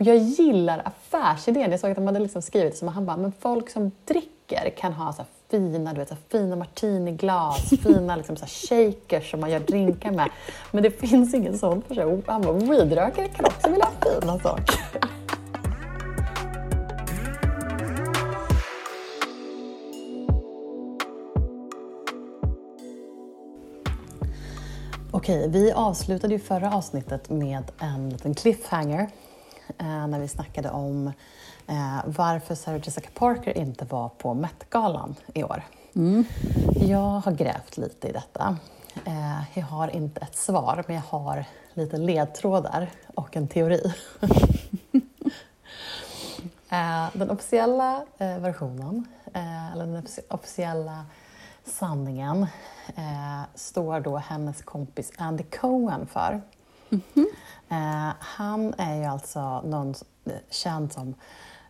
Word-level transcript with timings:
Jag 0.00 0.16
gillar 0.16 0.82
affärsidén. 0.84 1.70
Jag 1.70 1.80
såg 1.80 1.90
att 1.90 1.96
de 1.96 2.06
hade 2.06 2.18
liksom 2.18 2.42
skrivit 2.42 2.76
som 2.76 2.88
han 2.88 3.06
bara, 3.06 3.16
men 3.16 3.32
folk 3.32 3.70
som 3.70 3.90
dricker 4.04 4.70
kan 4.76 4.92
ha 4.92 5.12
så 5.12 5.24
fina, 5.50 5.92
du 5.92 5.98
vet, 5.98 6.08
så 6.08 6.16
fina 6.28 6.56
martiniglas, 6.56 7.70
fina 7.82 8.16
liksom, 8.16 8.36
så 8.36 8.46
shakers 8.46 9.30
som 9.30 9.40
man 9.40 9.50
gör 9.50 9.60
drinkar 9.60 10.10
med. 10.10 10.30
Men 10.70 10.82
det 10.82 10.90
finns 10.90 11.34
ingen 11.34 11.58
sån 11.58 11.82
för 11.82 11.94
sig. 11.94 12.22
Han 12.26 12.42
bara, 12.42 12.52
weedrökare 12.52 13.28
kan 13.28 13.44
också 13.44 13.70
vilja 13.70 13.84
ha 13.84 14.20
fina 14.20 14.38
saker. 14.38 14.74
Okej, 25.10 25.48
vi 25.48 25.72
avslutade 25.72 26.34
ju 26.34 26.40
förra 26.40 26.74
avsnittet 26.74 27.30
med 27.30 27.62
en 27.78 28.10
liten 28.10 28.34
cliffhanger 28.34 29.08
när 29.78 30.18
vi 30.18 30.28
snackade 30.28 30.70
om 30.70 31.12
eh, 31.66 31.98
varför 32.04 32.54
Sarah 32.54 32.80
Jessica 32.84 33.08
Parker 33.14 33.58
inte 33.58 33.84
var 33.84 34.08
på 34.08 34.34
Met-galan 34.34 35.14
i 35.34 35.42
år. 35.42 35.62
Mm. 35.94 36.24
Jag 36.80 37.20
har 37.20 37.32
grävt 37.32 37.76
lite 37.76 38.08
i 38.08 38.12
detta. 38.12 38.56
Eh, 39.04 39.58
jag 39.58 39.66
har 39.66 39.88
inte 39.88 40.20
ett 40.20 40.36
svar, 40.36 40.84
men 40.86 40.96
jag 40.96 41.02
har 41.02 41.44
lite 41.74 41.96
ledtrådar 41.96 42.90
och 43.14 43.36
en 43.36 43.48
teori. 43.48 43.92
eh, 46.70 47.06
den 47.12 47.30
officiella 47.30 48.04
eh, 48.18 48.38
versionen, 48.38 49.06
eh, 49.34 49.72
eller 49.72 49.86
den 49.86 50.06
officiella 50.28 51.04
sanningen 51.64 52.46
eh, 52.96 53.42
står 53.54 54.00
då 54.00 54.16
hennes 54.16 54.62
kompis 54.62 55.12
Andy 55.16 55.42
Cohen 55.42 56.06
för. 56.06 56.40
Mm 56.90 57.02
-hmm. 57.14 57.26
eh, 57.68 58.14
han 58.20 58.74
är 58.78 58.96
ju 58.96 59.04
alltså 59.04 59.60
någon 59.60 59.94
känd 60.50 60.92
som 60.92 61.14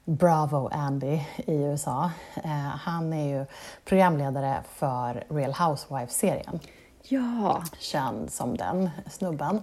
Bravo 0.04 0.68
Andy 0.72 1.20
i 1.36 1.54
USA. 1.54 2.10
Eh, 2.44 2.50
han 2.58 3.12
är 3.12 3.38
ju 3.38 3.46
programledare 3.84 4.62
för 4.74 5.24
Real 5.28 5.52
Housewives-serien. 5.52 6.60
Ja. 7.02 7.62
Känd 7.78 8.32
som 8.32 8.56
den 8.56 8.90
snubben 9.10 9.62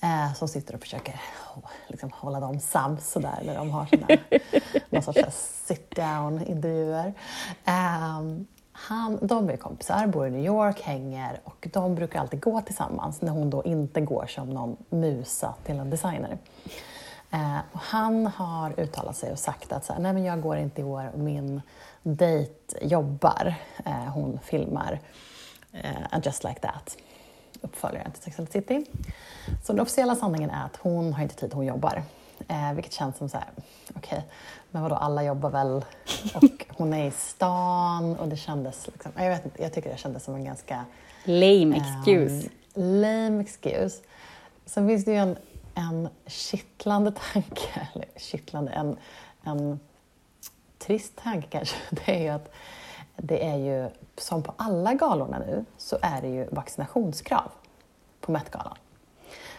eh, 0.00 0.34
som 0.34 0.48
sitter 0.48 0.74
och 0.74 0.80
försöker 0.80 1.20
liksom, 1.86 2.10
hålla 2.14 2.40
dem 2.40 2.60
sams 2.60 3.10
sådär 3.10 3.38
när 3.44 3.54
de 3.54 3.70
har 3.70 3.86
sina 3.86 4.06
någon 4.90 5.02
sorts 5.02 5.20
sit-down-intervjuer. 5.66 7.14
Um, 7.66 8.46
han, 8.76 9.18
de 9.22 9.50
är 9.50 9.56
kompisar, 9.56 10.06
bor 10.06 10.26
i 10.26 10.30
New 10.30 10.44
York, 10.44 10.80
hänger 10.80 11.40
och 11.44 11.68
de 11.72 11.94
brukar 11.94 12.20
alltid 12.20 12.40
gå 12.40 12.60
tillsammans 12.60 13.22
när 13.22 13.32
hon 13.32 13.50
då 13.50 13.64
inte 13.64 14.00
går 14.00 14.26
som 14.26 14.50
någon 14.50 14.76
musa 14.88 15.54
till 15.64 15.78
en 15.78 15.90
designer. 15.90 16.38
Eh, 17.30 17.58
och 17.72 17.80
han 17.80 18.26
har 18.26 18.80
uttalat 18.80 19.16
sig 19.16 19.32
och 19.32 19.38
sagt 19.38 19.72
att 19.72 19.84
så 19.84 19.92
här, 19.92 20.00
nej 20.00 20.12
men 20.12 20.24
jag 20.24 20.40
går 20.40 20.56
inte 20.56 20.80
i 20.80 20.84
år, 20.84 21.10
min 21.16 21.62
dejt 22.02 22.86
jobbar. 22.86 23.54
Eh, 23.84 23.92
hon 23.92 24.38
filmar 24.42 25.00
eh, 25.72 26.20
Just 26.22 26.44
Like 26.44 26.60
That, 26.60 26.96
uppföljaren 27.60 28.12
till 28.12 28.22
Sex 28.22 28.38
and 28.38 28.50
the 28.50 28.52
City. 28.52 28.86
Så 29.64 29.72
den 29.72 29.80
officiella 29.80 30.16
sanningen 30.16 30.50
är 30.50 30.64
att 30.64 30.76
hon 30.76 31.12
har 31.12 31.22
inte 31.22 31.34
tid, 31.34 31.54
hon 31.54 31.66
jobbar. 31.66 32.02
Eh, 32.48 32.72
vilket 32.72 32.92
känns 32.92 33.16
som 33.16 33.28
så 33.28 33.36
här, 33.36 33.48
okej, 33.96 33.98
okay, 33.98 34.22
men 34.74 34.82
vadå, 34.82 34.94
alla 34.94 35.24
jobbar 35.24 35.50
väl 35.50 35.84
och 36.34 36.66
hon 36.76 36.92
är 36.92 37.06
i 37.06 37.10
stan 37.10 38.16
och 38.16 38.28
det 38.28 38.36
kändes 38.36 38.86
liksom, 38.86 39.12
jag 39.16 39.30
vet 39.30 39.44
inte, 39.44 39.62
jag 39.62 39.72
tycker 39.72 39.90
det 39.90 39.96
kändes 39.96 40.24
som 40.24 40.34
en 40.34 40.44
ganska... 40.44 40.84
Lame 41.24 41.76
excuse. 41.76 42.48
Um, 42.74 43.00
lame 43.00 43.40
excuse. 43.40 44.02
Sen 44.66 44.88
finns 44.88 45.04
det 45.04 45.10
ju 45.10 45.16
en, 45.16 45.36
en 45.74 46.08
kittlande 46.26 47.12
tanke, 47.32 47.88
eller 47.94 48.06
kittlande, 48.16 48.72
en, 48.72 48.96
en 49.42 49.80
trist 50.78 51.16
tanke 51.16 51.48
kanske, 51.50 51.76
det 51.90 52.16
är 52.16 52.22
ju 52.22 52.28
att 52.28 52.52
det 53.16 53.46
är 53.46 53.56
ju, 53.56 53.90
som 54.16 54.42
på 54.42 54.54
alla 54.56 54.94
galorna 54.94 55.38
nu, 55.38 55.64
så 55.78 55.98
är 56.02 56.22
det 56.22 56.28
ju 56.28 56.46
vaccinationskrav 56.50 57.50
på 58.20 58.32
Met-galan. 58.32 58.76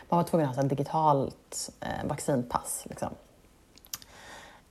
Man 0.10 0.18
var 0.18 0.24
tvungen 0.24 0.50
att 0.50 0.56
ha 0.56 0.64
ett 0.64 0.70
digitalt 0.70 1.72
eh, 1.80 2.08
vaccinpass. 2.08 2.86
Liksom. 2.90 3.10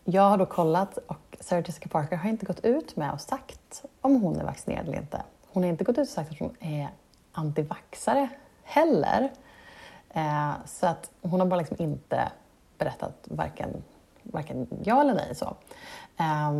Jag 0.04 0.22
har 0.22 0.38
då 0.38 0.46
kollat 0.46 0.98
och 0.98 1.36
Sarah 1.40 1.62
Jessica 1.66 1.88
Parker 1.88 2.16
har 2.16 2.30
inte 2.30 2.46
gått 2.46 2.64
ut 2.64 2.96
med 2.96 3.12
och 3.12 3.20
sagt 3.20 3.84
om 4.00 4.22
hon 4.22 4.40
är 4.40 4.44
vaccinerad 4.44 4.88
eller 4.88 4.98
inte. 4.98 5.22
Hon 5.52 5.62
har 5.62 5.70
inte 5.70 5.84
gått 5.84 5.98
ut 5.98 6.08
och 6.08 6.14
sagt 6.14 6.30
att 6.30 6.38
hon 6.38 6.56
är 6.60 6.88
antivaxare 7.32 8.28
heller. 8.62 9.30
Eh, 10.10 10.52
så 10.66 10.86
att 10.86 11.10
hon 11.22 11.40
har 11.40 11.46
bara 11.46 11.60
liksom 11.60 11.76
inte 11.80 12.32
berättat 12.78 13.14
varken, 13.24 13.82
varken 14.22 14.66
ja 14.84 15.00
eller 15.00 15.14
nej. 15.14 15.34
Så. 15.34 15.56
Eh, 16.16 16.52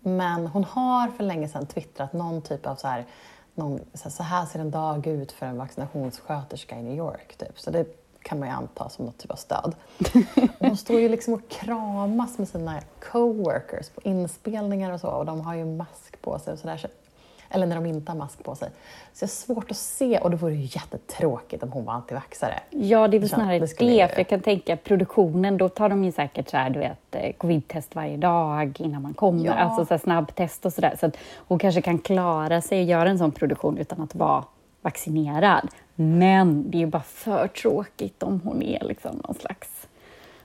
men 0.00 0.46
hon 0.46 0.64
har 0.64 1.08
för 1.08 1.24
länge 1.24 1.48
sedan 1.48 1.66
twittrat 1.66 2.12
någon 2.12 2.42
typ 2.42 2.66
av 2.66 2.76
så 2.76 2.88
här, 2.88 3.06
någon, 3.54 3.80
så 3.94 4.22
här 4.22 4.46
ser 4.46 4.58
en 4.58 4.70
dag 4.70 5.06
ut 5.06 5.32
för 5.32 5.46
en 5.46 5.58
vaccinationssköterska 5.58 6.78
i 6.78 6.82
New 6.82 6.96
York. 6.96 7.36
Typ. 7.36 7.60
Så 7.60 7.70
det 7.70 7.99
kan 8.30 8.38
man 8.38 8.48
ju 8.48 8.54
anta 8.54 8.88
som 8.88 9.04
något 9.04 9.18
typ 9.18 9.30
av 9.30 9.36
stöd. 9.36 9.74
hon 10.58 10.76
står 10.76 11.00
ju 11.00 11.08
liksom 11.08 11.34
och 11.34 11.48
kramas 11.48 12.38
med 12.38 12.48
sina 12.48 12.80
coworkers 13.12 13.88
på 13.88 14.00
inspelningar 14.04 14.92
och 14.92 15.00
så 15.00 15.08
och 15.08 15.26
de 15.26 15.40
har 15.40 15.54
ju 15.54 15.64
mask 15.64 16.22
på 16.22 16.38
sig 16.38 16.52
och 16.52 16.58
sådär. 16.58 16.86
Eller 17.48 17.66
när 17.66 17.76
de 17.76 17.86
inte 17.86 18.12
har 18.12 18.18
mask 18.18 18.44
på 18.44 18.54
sig. 18.54 18.68
Så 19.12 19.22
jag 19.22 19.28
har 19.28 19.30
svårt 19.30 19.70
att 19.70 19.76
se, 19.76 20.18
och 20.18 20.30
det 20.30 20.36
vore 20.36 20.54
ju 20.54 20.62
jättetråkigt 20.62 21.62
om 21.62 21.72
hon 21.72 21.84
var 21.84 21.92
antivaxare. 21.92 22.60
Ja, 22.70 23.08
det 23.08 23.16
är 23.16 23.18
väl 23.18 23.28
snarare 23.28 23.58
det, 23.58 23.66
det 23.78 24.08
för 24.08 24.18
jag 24.18 24.28
kan 24.28 24.40
tänka 24.40 24.76
produktionen, 24.76 25.56
då 25.56 25.68
tar 25.68 25.88
de 25.88 26.04
ju 26.04 26.12
säkert 26.12 26.50
så 26.50 26.56
här, 26.56 26.70
du 26.70 26.78
vet, 26.78 27.14
eh, 27.14 27.32
covid-test 27.32 27.94
varje 27.94 28.16
dag 28.16 28.80
innan 28.80 29.02
man 29.02 29.14
kommer, 29.14 29.46
ja. 29.46 29.54
alltså 29.54 29.84
så 29.84 29.94
här 29.94 29.98
snabbtest 29.98 30.66
och 30.66 30.72
sådär. 30.72 30.96
Så 31.00 31.06
att 31.06 31.16
hon 31.36 31.58
kanske 31.58 31.82
kan 31.82 31.98
klara 31.98 32.60
sig 32.60 32.80
och 32.80 32.86
göra 32.86 33.10
en 33.10 33.18
sån 33.18 33.32
produktion 33.32 33.78
utan 33.78 34.00
att 34.00 34.14
vara 34.14 34.44
vaccinerad. 34.82 35.68
Men 36.02 36.70
det 36.70 36.82
är 36.82 36.86
bara 36.86 37.02
för 37.02 37.48
tråkigt 37.48 38.22
om 38.22 38.40
hon 38.44 38.62
är 38.62 38.84
liksom 38.84 39.22
någon 39.26 39.34
slags... 39.34 39.88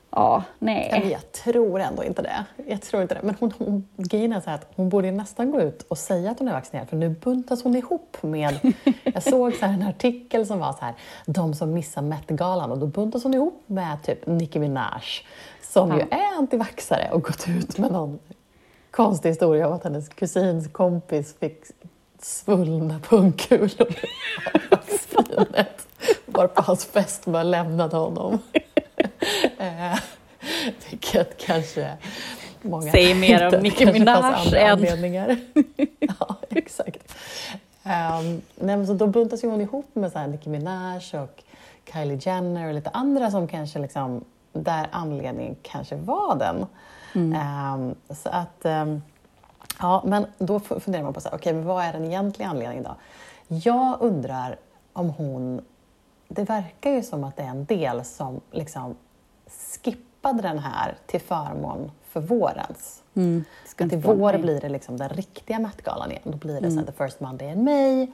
Ja, 0.10 0.44
nej. 0.60 0.90
Ja, 0.92 1.10
jag 1.10 1.32
tror 1.32 1.80
ändå 1.80 2.04
inte 2.04 2.22
det. 2.22 2.46
Jag 2.68 2.82
tror 2.82 3.02
inte 3.02 3.16
det. 3.16 3.22
Men 3.24 3.36
hon, 3.40 3.52
hon, 3.58 3.88
grejen 3.98 4.34
är 4.34 4.42
så 4.42 4.50
att 4.50 4.72
hon 4.76 4.90
borde 4.90 5.12
nästan 5.12 5.52
gå 5.52 5.62
ut 5.62 5.82
och 5.82 5.98
säga 5.98 6.32
att 6.32 6.40
hon 6.40 6.48
är 6.48 6.54
vaccinerad 6.54 6.90
för 6.90 6.98
nu 6.98 7.10
buntas 7.10 7.64
hon 7.64 7.76
ihop 7.76 8.18
med... 8.22 8.60
Jag 9.04 9.24
såg 9.24 9.54
så 9.54 9.66
en 9.66 9.84
artikel 9.84 10.46
som 10.46 10.60
var 10.60 10.74
så 10.74 10.86
här, 10.86 10.94
de 11.26 11.54
som 11.54 11.74
missar 11.74 12.02
Met-galan 12.02 12.72
och 12.72 12.78
då 12.78 12.88
buntas 12.88 13.24
hon 13.24 13.34
ihop 13.34 13.64
med 13.66 14.04
typ 14.04 14.28
Nicki 14.28 14.60
Minaj 14.60 15.04
som 15.62 15.90
ja. 15.90 15.96
ju 15.96 16.02
är 16.02 16.38
antivaxare 16.38 17.10
och 17.12 17.24
gått 17.24 17.46
ut 17.48 17.78
med 17.78 17.92
någon 17.92 18.20
konstig 18.92 19.30
historia 19.30 19.68
om 19.68 19.74
att 19.74 19.84
hennes 19.84 20.10
kusins 20.10 20.68
kompis 20.68 21.36
fick 21.40 21.64
svullna 22.22 23.00
pungkulor 23.00 23.96
av 24.72 24.80
vaccinet 25.16 25.88
varpå 26.26 26.62
hans 26.62 26.86
fästmö 26.86 27.44
lämnade 27.44 27.98
honom. 27.98 28.40
eh, 29.58 30.00
vilket 30.90 31.46
kanske 31.46 31.98
många 32.62 32.92
Säger 32.92 33.16
mer 33.16 33.56
om 33.56 33.64
Nicki 33.64 33.86
Minaj 33.86 34.56
än... 34.56 34.72
anledningar. 34.72 35.38
ja, 36.00 36.36
exakt. 36.50 37.16
Um, 37.84 38.42
nej, 38.56 38.88
så 38.88 38.94
då 38.94 39.08
buntas 39.08 39.44
ju 39.44 39.48
hon 39.48 39.62
ihop 39.62 39.90
med 39.94 40.12
så 40.12 40.20
här 40.20 40.28
Nicki 40.28 40.50
Minaj 40.50 41.02
och 41.14 41.44
Kylie 41.94 42.20
Jenner 42.22 42.68
och 42.68 42.74
lite 42.74 42.90
andra 42.90 43.32
som 43.32 43.48
kanske 43.48 43.80
liksom, 43.80 44.24
där 44.54 44.88
anledningen 44.92 45.56
kanske 45.62 45.96
var 45.96 46.36
den. 46.36 46.66
Mm. 47.16 47.74
Um, 47.74 47.96
så 48.16 48.30
att 48.30 48.66
um, 48.66 49.02
Ja, 49.80 50.04
men 50.06 50.26
då 50.38 50.60
funderar 50.60 51.04
man 51.04 51.14
på 51.14 51.22
så 51.22 51.30
här, 51.30 51.36
okay, 51.36 51.54
men 51.54 51.66
vad 51.66 51.84
är 51.84 51.94
den 51.94 52.06
egentliga 52.06 52.48
anledningen 52.48 52.84
då? 52.84 52.96
Jag 53.48 53.98
undrar 54.02 54.58
om 54.94 55.10
hon... 55.10 55.62
Det 56.28 56.44
verkar 56.44 56.92
ju 56.92 57.04
som 57.04 57.24
att 57.24 57.36
det 57.36 57.44
är 57.44 57.48
en 57.48 57.66
del 57.66 58.06
som 58.06 58.42
liksom 58.52 58.96
skippade 59.84 60.42
den 60.42 60.60
här 60.60 60.98
till 61.06 61.22
förmån 61.22 61.92
för 62.04 62.22
vårens. 62.22 63.04
Mm, 63.16 63.46
att 63.80 63.94
i 63.94 63.96
vår 63.96 64.38
blir 64.38 64.62
det 64.62 64.70
liksom 64.70 64.98
den 64.98 65.10
riktiga 65.10 65.60
Met-galan 65.60 66.12
igen. 66.12 66.24
Då 66.24 66.38
blir 66.38 66.62
det 66.62 66.68
mm. 66.68 66.72
så 66.72 66.80
här, 66.80 66.86
the 66.86 67.04
first 67.04 67.20
Monday 67.20 67.52
in 67.52 67.64
May. 67.64 68.08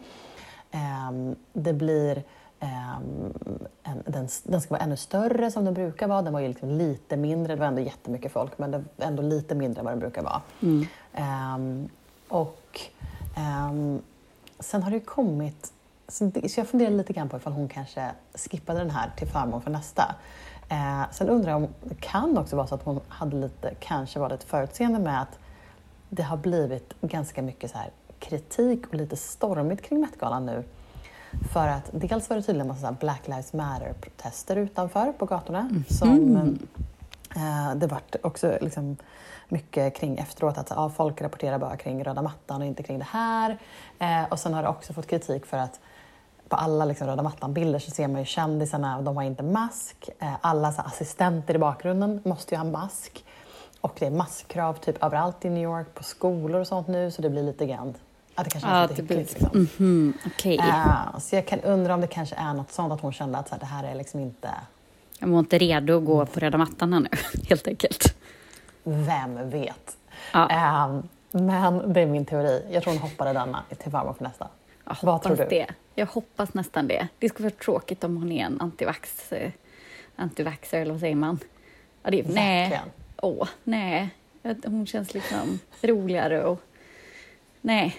Um, 0.74 1.36
det 1.54 1.74
blir 1.74 2.24
en, 2.62 4.04
den, 4.06 4.28
den, 4.44 4.62
ska 4.62 4.70
vara 4.70 4.84
ännu 4.84 4.98
större 4.98 5.52
som 5.52 5.66
den 5.66 5.74
brukar 5.74 6.08
vara. 6.08 6.22
Den 6.22 6.34
var 6.34 6.40
ju 6.40 6.48
liksom 6.48 6.70
lite 6.70 7.18
mindre, 7.18 7.56
det 7.56 7.60
var 7.60 7.68
ändå 7.68 7.82
jättemycket 7.82 8.32
folk, 8.32 8.58
men 8.58 8.72
det 8.72 8.78
var 8.78 9.06
ändå 9.06 9.24
lite 9.24 9.56
mindre 9.56 9.80
än 9.80 9.86
vad 9.86 9.94
den 9.94 10.00
brukar 10.00 10.22
vara. 10.22 10.42
Mm. 10.62 10.88
Um, 11.56 11.90
och 12.28 12.82
um, 13.38 14.02
sen 14.60 14.84
har 14.84 14.92
det 14.92 14.98
ju 14.98 15.04
kommit, 15.04 15.74
så, 16.08 16.32
så 16.50 16.60
jag 16.60 16.68
funderar 16.68 16.92
lite 16.92 17.14
grann 17.14 17.30
på 17.30 17.38
ifall 17.38 17.54
hon 17.54 17.68
kanske 17.68 18.12
skippade 18.34 18.80
den 18.80 18.92
här 18.92 19.12
till 19.18 19.28
förmån 19.28 19.62
för 19.62 19.72
nästa. 19.72 20.16
Uh, 20.72 21.12
sen 21.12 21.30
undrar 21.30 21.52
jag 21.52 21.64
om 21.64 21.68
det 21.84 21.96
kan 21.96 22.38
också 22.38 22.56
vara 22.56 22.68
så 22.68 22.76
att 22.76 22.84
hon 22.84 23.00
hade 23.08 23.36
lite, 23.36 23.74
kanske 23.80 24.20
var 24.20 24.30
lite 24.30 24.46
förutseende 24.46 25.00
med 25.00 25.22
att 25.22 25.40
det 26.10 26.24
har 26.24 26.38
blivit 26.38 26.94
ganska 27.02 27.42
mycket 27.42 27.72
så 27.72 27.78
här 27.78 27.90
kritik 28.20 28.88
och 28.88 28.94
lite 28.94 29.16
stormigt 29.16 29.82
kring 29.82 30.00
Met-galan 30.00 30.46
nu 30.46 30.64
för 31.54 31.68
att 31.68 31.90
dels 31.92 32.30
var 32.30 32.38
det 32.38 32.44
tydligen 32.44 32.70
en 32.70 32.76
massa 32.76 32.92
Black 32.92 33.28
Lives 33.28 33.54
Matter-protester 33.54 34.56
utanför 34.56 35.12
på 35.12 35.26
gatorna 35.26 35.60
mm. 35.60 35.84
som 35.90 36.58
Eh, 37.36 37.76
det 37.76 37.88
vart 37.88 38.16
också 38.24 38.58
liksom 38.62 38.98
mycket 39.50 39.96
kring 39.96 40.18
efteråt 40.18 40.58
att 40.58 40.70
ja, 40.70 40.90
folk 40.90 41.22
rapporterar 41.22 41.58
bara 41.58 41.78
kring 41.78 42.04
röda 42.04 42.22
mattan 42.22 42.62
och 42.62 42.68
inte 42.68 42.84
kring 42.84 43.00
det 43.00 43.08
här. 43.12 43.58
Eh, 44.00 44.24
och 44.30 44.40
sen 44.40 44.54
har 44.54 44.64
det 44.64 44.70
också 44.70 44.94
fått 44.94 45.08
kritik 45.08 45.46
för 45.46 45.58
att 45.58 45.80
på 46.50 46.56
alla 46.56 46.86
liksom, 46.86 47.08
röda 47.08 47.24
mattan-bilder 47.24 47.80
så 47.80 47.92
ser 47.92 48.08
man 48.08 48.20
ju 48.20 48.26
kändisarna, 48.26 49.02
de 49.02 49.18
har 49.18 49.24
inte 49.24 49.44
mask. 49.44 50.10
Eh, 50.20 50.34
alla 50.42 50.72
så, 50.72 50.82
assistenter 50.82 51.56
i 51.56 51.58
bakgrunden 51.58 52.22
måste 52.26 52.56
ju 52.56 52.60
ha 52.60 52.66
mask. 52.66 53.26
Och 53.82 53.96
det 54.00 54.06
är 54.06 54.12
maskkrav 54.12 54.74
typ 54.74 55.04
överallt 55.04 55.46
i 55.46 55.50
New 55.50 55.64
York, 55.64 55.94
på 55.94 56.04
skolor 56.04 56.62
och 56.62 56.68
sånt 56.68 56.88
nu, 56.88 57.12
så 57.12 57.22
det 57.22 57.30
blir 57.30 57.44
lite 57.44 57.66
grann 57.66 57.94
att 58.36 58.44
det 58.46 58.50
kanske 58.52 58.70
är 58.70 58.76
Ja, 58.76 58.82
lite 58.82 58.94
det 58.96 59.04
blir- 59.04 59.18
hyckligt. 59.18 59.42
Liksom. 59.42 59.68
Mhm, 59.86 60.14
Okej. 60.26 60.58
Eh, 60.58 61.20
så 61.20 61.36
jag 61.36 61.48
kan 61.48 61.60
undra 61.62 61.94
om 61.94 62.02
det 62.02 62.08
kanske 62.08 62.36
är 62.36 62.54
något 62.54 62.72
sånt, 62.72 62.94
att 62.94 63.02
hon 63.02 63.14
kände 63.14 63.38
att 63.38 63.48
så 63.48 63.56
här, 63.56 63.60
det 63.60 63.66
här 63.66 63.84
är 63.84 63.96
liksom 63.96 64.20
inte... 64.20 64.50
Jag 65.20 65.28
var 65.28 65.40
inte 65.40 65.58
redo 65.58 65.98
att 65.98 66.06
gå 66.06 66.26
på 66.26 66.40
röda 66.40 66.58
mattan 66.58 66.94
här 66.94 67.00
nu, 67.00 67.10
helt 67.50 67.68
enkelt. 67.68 68.16
Vem 68.84 69.50
vet? 69.50 69.98
Ja. 70.34 70.50
Eh, 70.50 71.00
men 71.32 71.94
det 71.94 72.02
är 72.02 72.06
min 72.06 72.26
teori. 72.26 72.66
Jag 72.72 72.84
tror 72.84 72.94
hon 72.94 73.02
hoppade 73.02 73.34
denna 73.34 73.64
till 73.80 73.92
förmån 73.92 74.16
för 74.16 74.24
nästa. 74.24 74.48
Jag 74.86 74.98
Vad 75.02 75.22
tror 75.22 75.36
du? 75.36 75.46
det. 75.50 75.68
Jag 75.96 76.06
hoppas 76.06 76.54
nästan 76.54 76.88
det. 76.88 77.08
Det 77.20 77.30
skulle 77.30 77.50
vara 77.50 77.60
tråkigt 77.64 78.04
om 78.04 78.18
hon 78.18 78.32
är 78.32 78.46
en 78.46 78.62
antivax, 78.62 79.32
eh, 79.32 79.52
antivaxer, 80.16 80.82
eller 80.82 80.92
vad 80.92 81.00
säger 81.00 81.16
man? 81.16 81.40
Ja, 82.04 82.12
det, 82.12 82.24
nej, 82.30 82.82
åh, 83.22 83.48
nej. 83.64 84.10
Hon 84.66 84.86
känns 84.88 85.14
liksom 85.14 85.60
roligare 85.82 86.44
och... 86.44 86.62
Nej. 87.62 87.96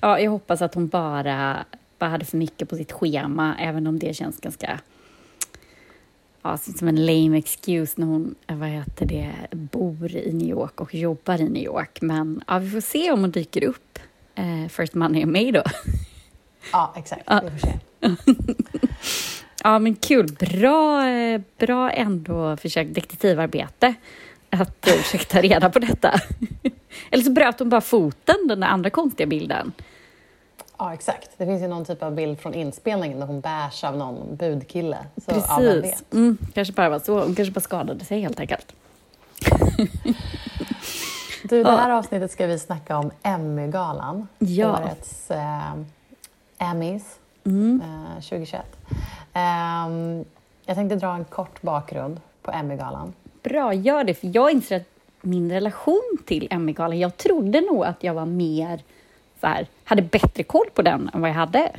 Ja, 0.00 0.20
jag 0.20 0.30
hoppas 0.30 0.62
att 0.62 0.74
hon 0.74 0.88
bara, 0.88 1.64
bara 1.98 2.10
hade 2.10 2.24
för 2.24 2.36
mycket 2.36 2.68
på 2.68 2.76
sitt 2.76 2.92
schema, 2.92 3.56
även 3.60 3.86
om 3.86 3.98
det 3.98 4.14
känns 4.14 4.40
ganska... 4.40 4.80
Ja, 6.42 6.56
som 6.56 6.88
en 6.88 7.06
lame 7.06 7.38
excuse 7.38 7.94
när 7.96 8.06
hon 8.06 8.34
eh, 8.46 8.56
vad 8.56 8.68
heter 8.68 9.06
det, 9.06 9.32
bor 9.50 10.16
i 10.16 10.32
New 10.32 10.48
York 10.48 10.80
och 10.80 10.94
jobbar 10.94 11.40
i 11.40 11.48
New 11.48 11.62
York. 11.62 11.98
Men 12.00 12.42
ja, 12.46 12.58
vi 12.58 12.70
får 12.70 12.80
se 12.80 13.12
om 13.12 13.20
hon 13.20 13.30
dyker 13.30 13.64
upp. 13.64 13.98
Eh, 14.34 14.68
First 14.68 14.94
Money 14.94 15.22
and 15.22 15.32
May 15.32 15.52
då. 15.52 15.62
Ja, 16.72 16.94
exakt. 16.96 17.22
Ja. 17.26 17.42
Vi 17.44 17.50
får 17.50 17.66
se. 17.66 17.78
Ja, 19.64 19.78
men 19.78 19.94
kul. 19.94 20.26
Bra, 20.40 21.08
eh, 21.08 21.40
bra 21.58 21.90
ändå 21.90 22.56
försök 22.56 22.88
detektivarbete 22.94 23.94
att 24.50 24.86
eh, 24.86 24.92
försöka 24.94 25.24
ta 25.24 25.40
reda 25.40 25.70
på 25.70 25.78
detta. 25.78 26.14
Eller 27.10 27.24
så 27.24 27.30
bröt 27.30 27.58
hon 27.58 27.68
bara 27.68 27.80
foten, 27.80 28.36
den 28.48 28.60
där 28.60 28.68
andra 28.68 28.90
konstiga 28.90 29.26
bilden. 29.26 29.72
Ja, 30.78 30.94
exakt. 30.94 31.30
Det 31.36 31.46
finns 31.46 31.62
ju 31.62 31.68
någon 31.68 31.84
typ 31.84 32.02
av 32.02 32.14
bild 32.14 32.40
från 32.40 32.54
inspelningen 32.54 33.20
där 33.20 33.26
hon 33.26 33.40
bärs 33.40 33.84
av 33.84 33.96
någon 33.96 34.36
budkille. 34.36 34.98
Så, 35.16 35.30
Ja, 35.48 35.56
Precis. 35.56 35.84
vet? 35.84 36.12
Mm, 36.12 36.38
kanske 36.54 36.74
bara 36.74 36.88
var 36.88 36.98
så. 36.98 37.20
Hon 37.24 37.34
kanske 37.34 37.52
bara 37.52 37.60
skadade 37.60 38.04
sig 38.04 38.20
helt 38.20 38.40
enkelt. 38.40 38.72
Du, 41.42 41.62
det 41.62 41.70
Ja. 41.70 41.76
här 41.76 41.90
avsnittet 41.90 42.30
ska 42.30 42.46
vi 42.46 42.58
snacka 42.58 42.96
om 42.98 43.10
Emmy-galan. 43.22 44.28
Ja. 44.38 44.78
Årets 44.80 45.30
eh, 45.30 45.72
Emmys 46.58 47.02
Mm. 47.44 47.82
eh, 47.84 48.14
2021. 48.22 48.62
Ehm, 49.32 50.24
jag 50.66 50.76
tänkte 50.76 50.96
dra 50.96 51.14
en 51.14 51.24
kort 51.24 51.62
bakgrund 51.62 52.20
på 52.42 52.50
Emmy-galan. 52.50 53.12
Bra, 53.42 53.74
gör 53.74 54.04
det. 54.04 54.14
För 54.14 54.30
jag 54.34 54.52
inser 54.52 54.76
att 54.76 54.82
min 55.20 55.52
relation 55.52 56.18
till 56.26 56.48
Emmygalan, 56.50 56.98
jag 56.98 57.16
trodde 57.16 57.60
nog 57.60 57.84
att 57.84 58.04
jag 58.04 58.14
var 58.14 58.26
mer 58.26 58.82
så 59.40 59.46
här, 59.46 59.66
hade 59.84 60.02
bättre 60.02 60.42
koll 60.42 60.66
på 60.74 60.82
den 60.82 61.10
än 61.14 61.20
vad 61.20 61.30
jag 61.30 61.34
hade. 61.34 61.72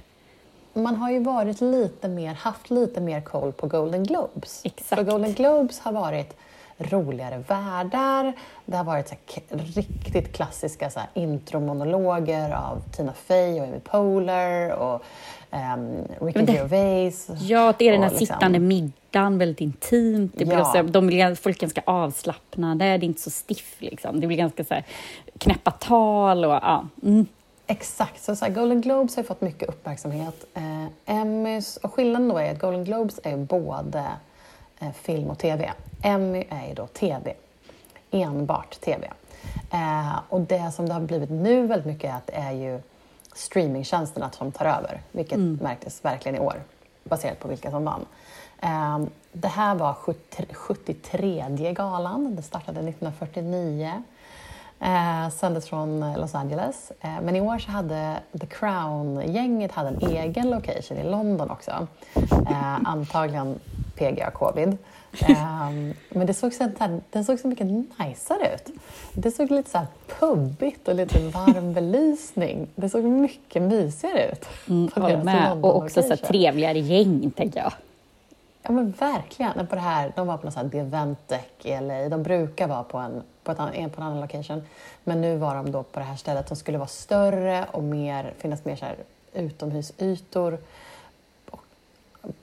Man 0.74 0.96
har 0.96 1.12
ju 1.12 1.20
varit 1.20 1.62
lite 1.62 2.08
mer, 2.08 2.34
haft 2.34 2.70
lite 2.70 3.02
mer 3.02 3.22
koll 3.22 3.52
på 3.52 3.68
Golden 3.68 4.04
Globes. 4.04 4.62
Exakt. 4.64 5.00
För 5.00 5.12
Golden 5.12 5.34
Globes 5.34 5.80
har 5.80 5.92
varit 5.92 6.38
roligare 6.78 7.44
världar. 7.48 8.34
Det 8.66 8.78
har 8.78 8.84
varit 8.84 9.08
så 9.08 9.16
riktigt 9.50 10.34
klassiska 10.34 10.90
så 10.90 11.00
intromonologer 11.14 12.52
av 12.52 12.82
Tina 12.92 13.14
Fey 13.14 13.60
och 13.60 13.68
Amy 13.68 13.80
Poehler 13.80 14.72
och 14.72 15.04
um, 15.52 16.04
Ricky 16.28 16.40
Men 16.40 16.46
det- 16.46 16.54
Gervais. 16.54 17.28
Ja, 17.40 17.74
det 17.80 17.88
är 17.88 17.92
den 17.92 18.04
här 18.04 18.10
liksom- 18.10 18.26
sittande 18.28 18.60
middagen, 18.60 19.38
väldigt 19.38 19.62
intimt. 19.62 20.32
Det 20.38 20.46
blir 20.46 20.58
Ja. 20.58 20.62
också, 20.70 20.84
de 20.84 21.08
blir, 21.08 21.36
folk 21.36 21.58
är 21.58 21.62
ganska 21.62 21.82
avslappnade, 21.86 22.86
det 22.86 22.92
är 22.92 23.04
inte 23.04 23.22
så 23.22 23.30
stiff. 23.30 23.76
Liksom. 23.80 24.20
Det 24.20 24.28
blir 24.28 24.38
ganska 24.38 24.64
så 24.64 24.74
här, 24.74 24.84
knäppa 25.38 25.72
tal 25.72 26.46
och 26.46 26.52
ja. 26.52 26.88
Mm. 27.04 27.26
Exakt, 27.68 28.24
så, 28.24 28.36
så 28.36 28.46
här, 28.46 28.52
Golden 28.52 28.82
Globes 28.82 29.16
har 29.16 29.24
fått 29.24 29.42
mycket 29.42 29.70
uppmärksamhet. 29.70 30.46
Eh, 30.54 30.86
Emmys, 31.16 31.78
och 31.78 31.94
skillnaden 31.94 32.28
då 32.30 32.38
är 32.38 32.52
att 32.52 32.60
Golden 32.60 32.84
Globes 32.84 33.20
är 33.24 33.38
både 33.38 34.04
eh, 34.80 34.92
film 35.04 35.30
och 35.30 35.38
TV. 35.40 35.72
Emmy 36.04 36.44
är 36.50 36.68
ju 36.68 36.74
då 36.74 36.88
TV, 36.88 37.34
enbart 38.12 38.82
TV. 38.82 39.08
Eh, 39.72 40.20
och 40.30 40.42
det 40.42 40.72
som 40.76 40.88
det 40.88 40.94
har 40.94 41.02
blivit 41.02 41.30
nu 41.30 41.68
väldigt 41.68 41.86
mycket 41.88 42.12
är 42.12 42.16
att 42.16 42.28
det 42.28 42.34
är 42.34 42.52
ju 42.52 42.80
streamingtjänsterna 43.34 44.32
som 44.32 44.52
tar 44.52 44.66
över, 44.66 45.02
vilket 45.12 45.40
märktes 45.40 46.06
verkligen 46.06 46.36
i 46.36 46.40
år, 46.40 46.64
baserat 47.04 47.40
på 47.40 47.48
vilka 47.48 47.72
som 47.72 47.86
vann. 47.86 48.06
Eh, 48.62 49.00
det 49.32 49.48
här 49.48 49.76
var 49.76 49.94
70, 49.94 50.46
73 50.54 51.74
galan, 51.74 52.36
det 52.36 52.42
startade 52.42 52.80
1949. 52.80 54.04
Eh, 54.82 55.30
sändes 55.30 55.70
från 55.70 56.14
Los 56.14 56.36
Angeles. 56.36 56.92
Eh, 57.02 57.22
men 57.22 57.36
i 57.36 57.42
år 57.42 57.58
så 57.58 57.72
hade 57.72 58.20
The 58.40 58.46
Crown-gänget 58.46 59.72
hade 59.72 59.90
en 59.90 60.12
egen 60.12 60.50
location 60.50 60.98
i 60.98 61.04
London 61.04 61.52
också. 61.52 61.88
Eh, 62.50 62.78
antagligen 62.84 63.60
PGA 63.96 64.32
covid. 64.32 64.78
Eh, 65.22 65.70
men 66.10 66.28
det 66.28 66.34
såg, 66.34 66.54
så 66.54 66.64
här, 66.64 67.02
den 67.10 67.26
såg 67.26 67.40
så 67.40 67.48
mycket 67.48 67.68
najsare 68.00 68.56
ut. 68.56 68.76
Det 69.14 69.32
såg 69.32 69.52
lite 69.52 69.70
så 69.70 69.78
här 69.78 69.88
pubbigt 70.20 70.88
och 70.88 70.96
lite 70.96 71.20
varm 71.20 71.74
belysning. 71.74 72.68
Det 72.76 72.90
såg 72.90 73.04
mycket 73.04 73.62
mysigare 73.62 74.32
ut. 74.32 74.46
Mm, 74.70 74.90
håller 74.96 75.24
med. 75.24 75.52
Och 75.62 75.76
också 75.76 76.04
så 76.04 76.18
trevligare 76.18 76.80
gäng, 76.80 77.32
tänker 77.32 77.60
jag. 77.60 77.74
Ja 78.64 78.72
men 78.72 78.92
verkligen. 78.92 79.68
På 79.68 79.76
det 79.76 79.82
här, 79.82 80.14
de 80.16 80.28
var 80.28 80.38
på 80.38 80.46
något 80.46 80.54
sånt 80.54 80.74
här 80.74 80.82
The 80.82 80.88
Event 80.88 81.28
Deck 81.28 81.66
i 81.66 81.82
LA. 81.82 82.10
De 82.10 82.24
brukar 82.24 82.68
vara 82.68 82.84
på 82.84 82.98
en, 82.98 83.24
på, 83.44 83.52
ett, 83.52 83.58
på 83.96 84.02
en 84.02 84.08
annan 84.08 84.22
location. 84.22 84.64
Men 85.04 85.22
nu 85.22 85.38
var 85.38 85.56
de 85.56 85.72
då 85.72 85.84
på 85.84 86.00
det 86.00 86.06
här 86.06 86.16
stället 86.16 86.48
som 86.48 86.58
skulle 86.58 86.78
vara 86.78 86.88
större 86.88 87.66
och 87.72 87.84
mer, 87.84 88.34
finnas 88.38 88.66
mer 88.66 88.76
så 88.76 88.86
här 88.86 88.96
utomhusytor. 89.34 90.58
Och 91.50 91.64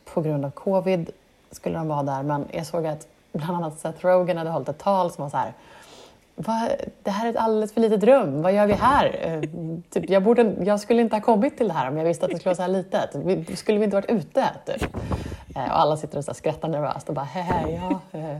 på 0.05 0.23
grund 0.23 0.45
av 0.45 0.51
covid 0.51 1.11
skulle 1.51 1.79
de 1.79 1.89
vara 1.89 2.03
där. 2.03 2.23
Men 2.23 2.47
jag 2.51 2.67
såg 2.67 2.87
att 2.87 3.07
bland 3.33 3.57
annat 3.57 3.79
Seth 3.79 4.07
Rogen 4.07 4.37
hade 4.39 4.51
hållit 4.51 4.69
ett 4.69 4.79
tal 4.79 5.11
som 5.11 5.23
var 5.23 5.31
så 5.31 5.37
här 5.37 5.53
Va, 6.41 6.69
det 7.03 7.11
här 7.11 7.27
är 7.27 7.31
ett 7.31 7.37
alldeles 7.37 7.73
för 7.73 7.81
litet 7.81 8.03
rum, 8.03 8.43
vad 8.43 8.53
gör 8.53 8.67
vi 8.67 8.73
här? 8.73 9.19
Eh, 9.23 9.49
typ, 9.91 10.11
jag, 10.11 10.23
borde, 10.23 10.55
jag 10.65 10.81
skulle 10.81 11.03
inte 11.03 11.17
ha 11.17 11.21
kommit 11.21 11.57
till 11.57 11.69
det 11.69 11.75
här 11.75 11.89
om 11.89 11.97
jag 11.97 12.05
visste 12.05 12.25
att 12.25 12.31
det 12.31 12.39
skulle 12.39 12.49
vara 12.49 12.57
så 12.57 12.63
här 12.63 12.69
litet. 12.69 13.15
Vi, 13.15 13.57
skulle 13.57 13.79
vi 13.79 13.85
inte 13.85 13.97
varit 13.97 14.11
ute? 14.11 14.51
Typ. 14.67 14.97
Eh, 15.57 15.63
och 15.63 15.81
alla 15.81 15.97
sitter 15.97 16.19
och 16.19 16.25
så 16.25 16.35
skrattar 16.35 16.69
nervöst 16.69 17.09
och 17.09 17.15
bara 17.15 17.25
hehe, 17.25 17.71
ja. 17.71 18.19
eh." 18.19 18.39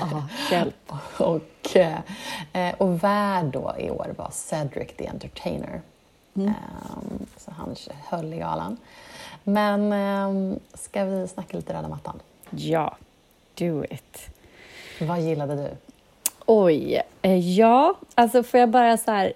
Ja, 0.00 0.28
hjälp. 0.50 0.92
Och, 1.18 1.76
eh, 1.76 2.74
och 2.78 3.04
värd 3.04 3.44
då 3.44 3.74
i 3.78 3.90
år 3.90 4.14
var 4.16 4.30
Cedric 4.30 4.96
the 4.96 5.06
Entertainer. 5.06 5.80
Mm. 6.34 6.48
Ehm, 6.48 7.26
så 7.36 7.50
han 7.50 7.76
höll 8.08 8.34
i 8.34 8.38
galan. 8.38 8.76
Men 9.48 9.92
ehm, 9.92 10.58
ska 10.74 11.04
vi 11.04 11.28
snacka 11.28 11.56
lite 11.56 11.74
röda 11.74 11.88
mattan? 11.88 12.20
Ja, 12.50 12.96
do 13.54 13.84
it. 13.90 14.30
Vad 15.00 15.20
gillade 15.20 15.56
du? 15.56 15.68
Oj, 16.46 17.02
eh, 17.22 17.56
ja, 17.56 17.94
alltså 18.14 18.42
får 18.42 18.60
jag 18.60 18.68
bara 18.68 18.96
så 18.96 19.10
här... 19.10 19.32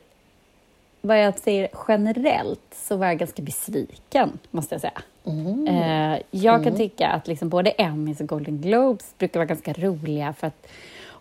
Vad 1.01 1.21
jag 1.21 1.39
säger 1.39 1.69
generellt 1.89 2.75
så 2.75 2.97
var 2.97 3.07
jag 3.07 3.19
ganska 3.19 3.43
besviken, 3.43 4.39
måste 4.51 4.75
jag 4.75 4.81
säga. 4.81 5.03
Mm. 5.25 5.67
Eh, 5.67 6.21
jag 6.31 6.65
kan 6.65 6.77
tycka 6.77 7.09
att 7.09 7.29
liksom 7.29 7.49
både 7.49 7.71
Emmys 7.71 8.21
och 8.21 8.27
Golden 8.27 8.61
Globes 8.61 9.15
brukar 9.19 9.41
vara 9.41 9.47
ganska 9.47 9.73
roliga 9.73 10.33
för 10.33 10.47
att 10.47 10.67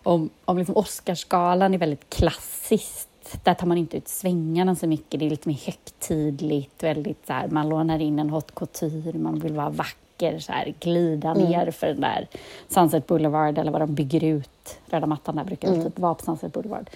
om, 0.02 0.30
om 0.44 0.58
liksom 0.58 0.76
Oscarsgalan 0.76 1.74
är 1.74 1.78
väldigt 1.78 2.10
klassiskt, 2.10 3.08
där 3.42 3.54
tar 3.54 3.66
man 3.66 3.78
inte 3.78 3.96
ut 3.96 4.08
svängarna 4.08 4.74
så 4.74 4.86
mycket, 4.86 5.20
det 5.20 5.26
är 5.26 5.30
lite 5.30 5.48
mer 5.48 5.60
högtidligt, 5.66 6.82
väldigt 6.82 7.26
så 7.26 7.32
här, 7.32 7.48
man 7.48 7.68
lånar 7.68 7.98
in 7.98 8.18
en 8.18 8.30
haute 8.30 8.52
couture, 8.54 9.18
man 9.18 9.38
vill 9.38 9.52
vara 9.52 9.70
vacker, 9.70 10.38
så 10.38 10.52
här, 10.52 10.74
glida 10.80 11.34
ner 11.34 11.70
för 11.70 11.86
den 11.86 12.00
där 12.00 12.28
Sunset 12.68 13.06
Boulevard 13.06 13.58
eller 13.58 13.72
vad 13.72 13.80
de 13.80 13.94
bygger 13.94 14.24
ut, 14.24 14.78
röda 14.86 15.06
mattan 15.06 15.36
där 15.36 15.44
brukar 15.44 15.68
mm. 15.68 15.84
typ 15.84 15.98
vara 15.98 16.14
på 16.14 16.24
Sunset 16.24 16.52
Boulevard. 16.52 16.90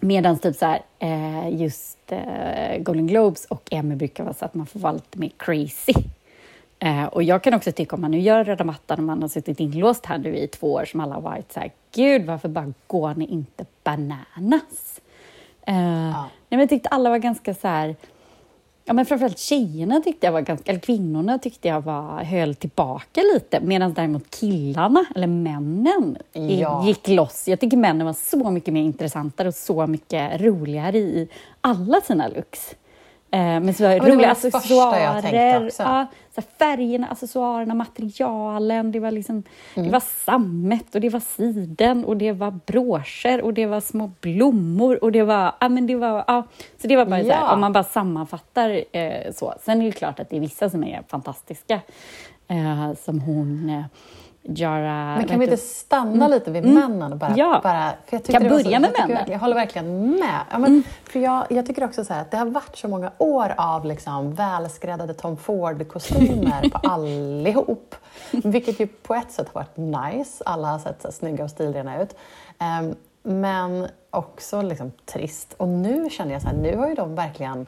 Medan 0.00 0.38
typ 0.38 0.56
så 0.56 0.66
här, 0.66 0.82
eh, 0.98 1.60
just 1.60 1.98
eh, 2.12 2.78
Golden 2.78 3.06
Globes 3.06 3.44
och 3.44 3.68
Emmy 3.70 3.94
brukar 3.94 4.24
vara 4.24 4.34
så 4.34 4.44
att 4.44 4.54
man 4.54 4.66
får 4.66 4.80
vara 4.80 4.92
lite 4.92 5.18
mer 5.18 5.30
crazy. 5.36 5.94
Eh, 6.78 7.04
och 7.04 7.22
jag 7.22 7.42
kan 7.42 7.54
också 7.54 7.72
tycka 7.72 7.96
om 7.96 8.02
man 8.02 8.10
nu 8.10 8.20
gör 8.20 8.44
röda 8.44 8.64
mattan 8.64 8.98
och 8.98 9.04
man 9.04 9.22
har 9.22 9.28
suttit 9.28 9.60
inlåst 9.60 10.06
här 10.06 10.18
nu 10.18 10.36
i 10.36 10.48
två 10.48 10.72
år 10.72 10.84
som 10.84 11.00
alla 11.00 11.14
har 11.14 11.22
varit 11.22 11.52
så 11.52 11.60
här, 11.60 11.70
gud 11.92 12.26
varför 12.26 12.48
bara 12.48 12.72
går 12.86 13.14
ni 13.14 13.26
inte 13.26 13.64
bananas? 13.84 15.00
Eh, 15.66 16.10
Ja. 16.10 16.28
nej, 16.48 16.60
jag 16.60 16.68
tyckte 16.68 16.88
alla 16.88 17.10
var 17.10 17.18
ganska 17.18 17.54
så 17.54 17.68
här, 17.68 17.96
Ja, 18.86 18.92
men 18.92 19.06
framförallt 19.06 19.38
tjejerna 19.38 20.00
tyckte 20.00 20.26
jag 20.26 20.32
var 20.32 20.40
ganska, 20.40 20.70
eller 20.70 20.80
kvinnorna 20.80 21.38
tyckte 21.38 21.68
jag 21.68 21.80
var, 21.80 22.24
höll 22.24 22.54
tillbaka 22.54 23.20
lite, 23.34 23.60
medan 23.60 23.92
däremot 23.92 24.30
killarna, 24.40 25.04
eller 25.14 25.26
männen, 25.26 26.16
ja. 26.32 26.86
gick 26.86 27.08
loss. 27.08 27.48
Jag 27.48 27.60
tycker 27.60 27.76
männen 27.76 28.06
var 28.06 28.12
så 28.12 28.50
mycket 28.50 28.74
mer 28.74 28.82
intressantare 28.82 29.48
och 29.48 29.54
så 29.54 29.86
mycket 29.86 30.40
roligare 30.40 30.98
i 30.98 31.28
alla 31.60 32.00
sina 32.00 32.28
looks. 32.28 32.74
Eh, 33.30 33.40
men 33.40 33.74
så 33.74 33.82
ja, 33.82 33.98
roliga 33.98 34.30
accessoarer, 34.30 35.70
ja, 35.78 36.06
så 36.34 36.42
färgerna, 36.58 37.06
accessoarerna, 37.06 37.74
materialen. 37.74 38.92
Det 38.92 39.00
var, 39.00 39.10
liksom, 39.10 39.42
mm. 39.74 39.86
det 39.86 39.92
var 39.92 40.02
sammet 40.24 40.94
och 40.94 41.00
det 41.00 41.08
var 41.08 41.20
siden 41.20 42.04
och 42.04 42.16
det 42.16 42.32
var 42.32 42.50
broscher 42.50 43.42
och 43.42 43.54
det 43.54 43.66
var 43.66 43.80
små 43.80 44.10
blommor 44.20 45.04
och 45.04 45.12
det 45.12 45.22
var... 45.22 45.54
Ja, 45.60 45.68
men 45.68 45.86
det 45.86 45.96
var 45.96 46.24
ja, 46.26 46.46
så 46.82 46.88
det 46.88 46.96
var 46.96 47.06
bara 47.06 47.20
ja. 47.22 47.24
så 47.24 47.32
här, 47.32 47.54
om 47.54 47.60
man 47.60 47.72
bara 47.72 47.84
sammanfattar 47.84 48.84
eh, 48.92 49.32
så. 49.32 49.54
Sen 49.62 49.80
är 49.80 49.84
det 49.84 49.92
klart 49.92 50.20
att 50.20 50.30
det 50.30 50.36
är 50.36 50.40
vissa 50.40 50.70
som 50.70 50.84
är 50.84 51.02
fantastiska, 51.08 51.80
eh, 52.48 52.92
som 52.94 53.20
hon 53.20 53.68
eh, 53.70 53.84
göra... 54.44 55.16
Men 55.16 55.28
kan 55.28 55.38
vi 55.38 55.44
inte 55.44 55.56
stanna 55.56 56.12
mm. 56.12 56.30
lite 56.30 56.50
vid 56.50 56.64
mm. 56.64 56.74
männen? 56.74 57.12
Och 57.12 57.18
bara, 57.18 57.32
ja. 57.36 57.60
bara, 57.62 57.92
för 58.06 58.16
jag 58.16 58.24
kan 58.24 58.48
börja 58.48 58.64
så, 58.64 58.70
med 58.70 58.92
jag 58.94 59.08
männen. 59.08 59.24
Jag, 59.30 59.38
håller 59.38 59.54
verkligen 59.54 60.10
med. 60.10 60.40
Ja, 60.50 60.58
men, 60.58 60.70
mm. 60.70 60.82
för 61.04 61.20
jag, 61.20 61.46
jag 61.50 61.66
tycker 61.66 61.84
också 61.84 62.04
så 62.04 62.14
här, 62.14 62.20
att 62.20 62.30
det 62.30 62.36
har 62.36 62.46
varit 62.46 62.76
så 62.76 62.88
många 62.88 63.10
år 63.18 63.54
av 63.56 63.84
liksom, 63.84 64.34
välskräddade 64.34 65.14
Tom 65.14 65.36
Ford-kostymer 65.36 66.70
på 66.70 66.78
allihop. 66.88 67.94
Vilket 68.30 68.80
ju 68.80 68.86
på 68.86 69.14
ett 69.14 69.32
sätt 69.32 69.48
har 69.52 69.60
varit 69.60 69.76
nice. 70.14 70.44
Alla 70.46 70.68
har 70.68 70.78
sett 70.78 71.02
så 71.02 71.08
här, 71.08 71.12
snygga 71.12 71.44
och 71.44 71.50
stilrena 71.50 72.02
ut. 72.02 72.16
Um, 72.80 72.94
men 73.22 73.88
också 74.10 74.62
liksom, 74.62 74.92
trist. 75.04 75.54
Och 75.56 75.68
nu 75.68 76.10
känner 76.10 76.32
jag 76.32 76.42
så 76.42 76.48
här, 76.48 76.56
nu 76.56 76.76
har 76.76 76.88
ju 76.88 76.94
de 76.94 77.14
verkligen 77.14 77.66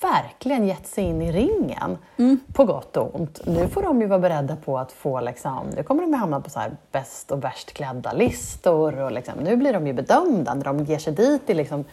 verkligen 0.00 0.66
gett 0.66 0.86
sig 0.86 1.04
in 1.04 1.22
i 1.22 1.32
ringen, 1.32 1.98
mm. 2.16 2.40
på 2.52 2.64
gott 2.64 2.96
och 2.96 3.14
ont. 3.14 3.40
Nu 3.46 3.68
får 3.68 3.82
de 3.82 4.00
ju 4.00 4.06
vara 4.06 4.18
beredda 4.18 4.56
på 4.56 4.78
att 4.78 4.92
få, 4.92 5.20
liksom, 5.20 5.66
nu 5.76 5.82
kommer 5.82 6.02
de 6.02 6.10
ju 6.10 6.16
hamna 6.16 6.40
på 6.40 6.50
så 6.50 6.60
här 6.60 6.76
bäst 6.92 7.30
och 7.30 7.44
värst 7.44 7.72
klädda-listor 7.72 9.00
och 9.00 9.12
liksom, 9.12 9.34
nu 9.38 9.56
blir 9.56 9.72
de 9.72 9.86
ju 9.86 9.92
bedömda 9.92 10.54
när 10.54 10.64
de 10.64 10.84
ger 10.84 10.98
sig 10.98 11.12
dit 11.12 11.50
i 11.50 11.54
liksom 11.54 11.84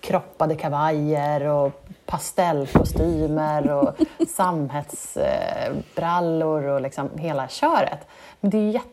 kroppade 0.00 0.54
kavajer 0.54 1.44
och 1.44 1.84
pastellkostymer 2.06 3.70
och 3.70 3.94
samhällsbrallor 4.28 6.62
och 6.62 6.80
liksom 6.80 7.10
hela 7.16 7.48
köret. 7.48 8.06
Men 8.40 8.50
det 8.50 8.56
är 8.56 8.62
ju 8.62 8.70
jätte, 8.70 8.88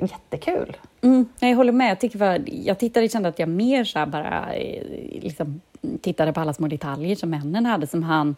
jättekul. 0.00 0.76
Mm, 1.02 1.28
jag 1.40 1.56
håller 1.56 1.72
med. 1.72 1.90
Jag, 1.90 2.00
tycker 2.00 2.42
jag 2.46 2.78
tittade 2.78 3.06
och 3.06 3.12
kände 3.12 3.28
att 3.28 3.38
jag 3.38 3.48
mer 3.48 3.84
så 3.84 4.06
bara 4.06 4.54
eh, 4.54 4.82
liksom, 5.22 5.60
tittade 6.00 6.32
på 6.32 6.40
alla 6.40 6.52
små 6.52 6.68
detaljer 6.68 7.16
som 7.16 7.30
männen 7.30 7.66
hade, 7.66 7.86
som 7.86 8.02
han 8.02 8.36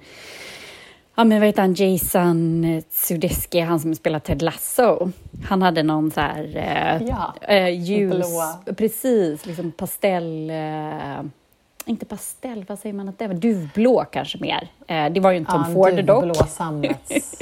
Ja, 1.14 1.25
men 1.25 1.41
vad 1.41 1.47
heter 1.47 1.62
han? 1.62 1.75
Jason 1.75 2.83
Sudeski, 2.91 3.61
han 3.61 3.81
som 3.81 3.95
spelar 3.95 4.19
Ted 4.19 4.43
Lasso. 4.43 5.11
Han 5.45 5.62
hade 5.62 5.83
någon 5.83 6.11
så 6.11 6.21
här... 6.21 6.57
Eh, 6.57 7.09
ja, 7.09 7.35
eh, 7.41 7.69
ljus... 7.69 8.14
Blå. 8.17 8.75
Precis, 8.75 9.47
liksom 9.47 9.73
pastell... 9.73 10.50
Eh, 10.50 11.23
inte 11.87 12.07
pastell, 12.07 12.65
vad 12.69 12.79
säger 12.79 12.93
man 12.93 13.09
att 13.09 13.19
det 13.19 13.27
var? 13.27 13.35
Duvblå 13.35 14.05
kanske 14.12 14.39
mer. 14.39 14.69
Eh, 14.87 15.12
det 15.12 15.21
var 15.21 15.31
ju 15.31 15.37
en 15.37 15.45
Tom 15.45 15.65
ja, 15.69 15.75
Ford 15.75 16.05
dock. 16.05 16.23
Duvblå 16.23 16.35
sammets... 16.35 17.09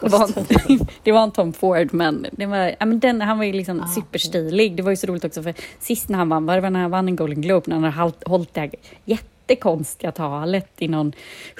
det, 0.00 0.08
var 0.08 0.38
en, 0.38 0.86
det 1.02 1.12
var 1.12 1.22
en 1.22 1.30
Tom 1.30 1.52
Ford, 1.52 1.88
men, 1.92 2.26
det 2.32 2.46
var, 2.46 2.74
ja, 2.78 2.86
men 2.86 3.00
den, 3.00 3.20
han 3.20 3.38
var 3.38 3.44
ju 3.44 3.52
liksom 3.52 3.80
ah, 3.80 3.86
superstilig. 3.86 4.76
Det 4.76 4.82
var 4.82 4.90
ju 4.90 4.96
så 4.96 5.06
roligt 5.06 5.24
också, 5.24 5.42
för 5.42 5.54
sist 5.78 6.08
när 6.08 6.18
han 6.18 6.28
vann, 6.28 6.46
var 6.46 6.60
det 6.60 6.70
när 6.70 6.80
han 6.80 6.90
vann 6.90 7.08
en 7.08 7.16
Golden 7.16 7.40
Globe, 7.40 7.64
när 7.66 7.76
han 7.76 7.84
hade 7.84 8.12
hållit 8.26 8.54
det 8.54 8.60
här 8.60 8.70
jättekonstiga 9.04 10.12
talet 10.12 10.72
i 10.78 10.88
någon 10.88 11.12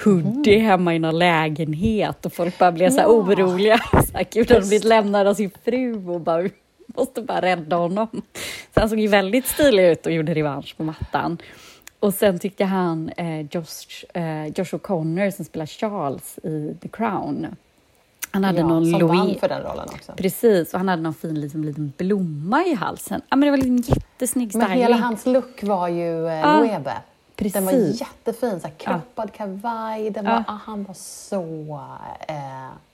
hoodie 0.03 0.55
mm. 0.55 0.65
hemma 0.65 0.95
i 0.95 0.99
någon 0.99 1.19
lägenhet 1.19 2.25
och 2.25 2.33
folk 2.33 2.57
bara 2.57 2.71
blev 2.71 2.89
så 2.89 2.97
här 2.97 3.03
ja. 3.03 3.09
oroliga. 3.09 3.77
Så 3.91 4.17
här, 4.17 4.25
Gud, 4.31 4.51
han 4.51 4.61
blivit 4.61 4.83
lämnad 4.83 5.27
av 5.27 5.33
sin 5.33 5.51
fru 5.65 6.07
och 6.07 6.21
bara 6.21 6.49
måste 6.87 7.21
bara 7.21 7.41
rädda 7.41 7.75
honom. 7.75 8.07
Så 8.73 8.79
han 8.79 8.89
såg 8.89 8.99
ju 8.99 9.07
väldigt 9.07 9.47
stilig 9.47 9.83
ut 9.83 10.05
och 10.05 10.11
gjorde 10.11 10.33
revansch 10.33 10.77
på 10.77 10.83
mattan. 10.83 11.37
Och 11.99 12.13
sen 12.13 12.39
tyckte 12.39 12.65
han 12.65 13.09
eh, 13.09 13.41
Josh, 13.41 14.05
eh, 14.13 14.45
Josh 14.45 14.75
O'Connor 14.75 15.31
som 15.31 15.45
spelar 15.45 15.65
Charles 15.65 16.39
i 16.43 16.75
The 16.81 16.87
Crown. 16.87 17.47
Han 18.31 18.43
hade 18.43 18.59
ja, 18.59 18.67
någon 18.67 18.85
som 18.91 18.99
Louis... 18.99 19.19
vann 19.19 19.35
för 19.39 19.49
den 19.49 19.61
rollen 19.61 19.87
också. 19.93 20.13
Precis, 20.17 20.73
och 20.73 20.79
han 20.79 20.87
hade 20.87 21.01
någon 21.01 21.13
fin 21.13 21.41
liksom, 21.41 21.63
liten 21.63 21.93
blomma 21.97 22.63
i 22.65 22.73
halsen. 22.73 23.21
Ja, 23.29 23.35
men 23.35 23.45
det 23.45 23.51
var 23.51 23.57
liksom 23.57 23.95
jättesnygg 23.95 24.49
styling. 24.49 24.69
Men 24.69 24.77
hela 24.77 24.95
hans 24.95 25.25
look 25.25 25.63
var 25.63 25.87
ju 25.87 26.27
eh, 26.27 26.33
ja, 26.33 26.59
Loewe. 26.59 26.93
Precis. 27.35 27.53
Den 27.53 27.65
var 27.65 27.73
jättefin, 27.73 28.59
så 28.59 28.67
här, 28.67 28.73
kroppad 28.77 29.29
ja. 29.33 29.37
kavaj. 29.37 30.09
Den 30.09 30.25
var, 30.25 30.43
ah, 30.47 30.59
han 30.65 30.83
var 30.83 30.93
så 30.93 31.79
eh, 32.27 32.35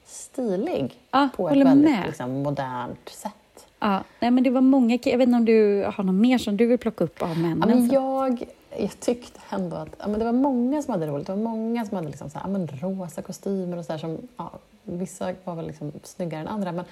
stilig 0.06 0.94
ah, 1.10 1.28
på 1.36 1.50
ett 1.50 1.58
väldigt 1.58 2.06
liksom, 2.06 2.44
modernt 2.44 3.10
sätt. 3.10 3.34
Ja, 3.80 4.04
nej, 4.20 4.32
men 4.32 4.44
det 4.44 4.50
var 4.50 4.62
många, 4.62 5.00
jag 5.04 5.18
vet 5.18 5.28
inte 5.28 5.38
om 5.38 5.46
du 5.46 5.86
har 5.96 6.04
något 6.04 6.16
mer 6.16 6.38
som 6.38 6.58
du 6.58 6.66
vill 6.66 6.78
plocka 6.78 7.04
upp 7.04 7.22
av 7.22 7.38
männen? 7.38 7.60
Ja, 7.62 7.76
men 7.76 7.88
jag, 7.88 8.44
jag 8.78 9.00
tyckte 9.00 9.40
ändå 9.50 9.76
att 9.76 9.96
ja, 10.00 10.08
men 10.08 10.20
det 10.20 10.26
var 10.26 10.32
många 10.32 10.82
som 10.82 10.92
hade 10.92 11.08
roligt. 11.08 11.28
Det 11.28 11.34
var 11.34 11.44
många 11.44 11.86
som 11.86 11.96
hade 11.96 12.08
liksom 12.08 12.30
så 12.30 12.40
här, 12.40 12.46
ja, 12.46 12.52
men 12.52 12.68
rosa 12.68 13.22
kostymer 13.22 13.78
och 13.78 13.86
så 13.86 13.92
här, 13.92 14.00
som 14.00 14.18
ja, 14.38 14.52
Vissa 14.84 15.34
var 15.44 15.56
väl 15.56 15.68
liksom 15.68 15.92
snyggare 16.04 16.42
än 16.42 16.48
andra, 16.48 16.72
men 16.72 16.86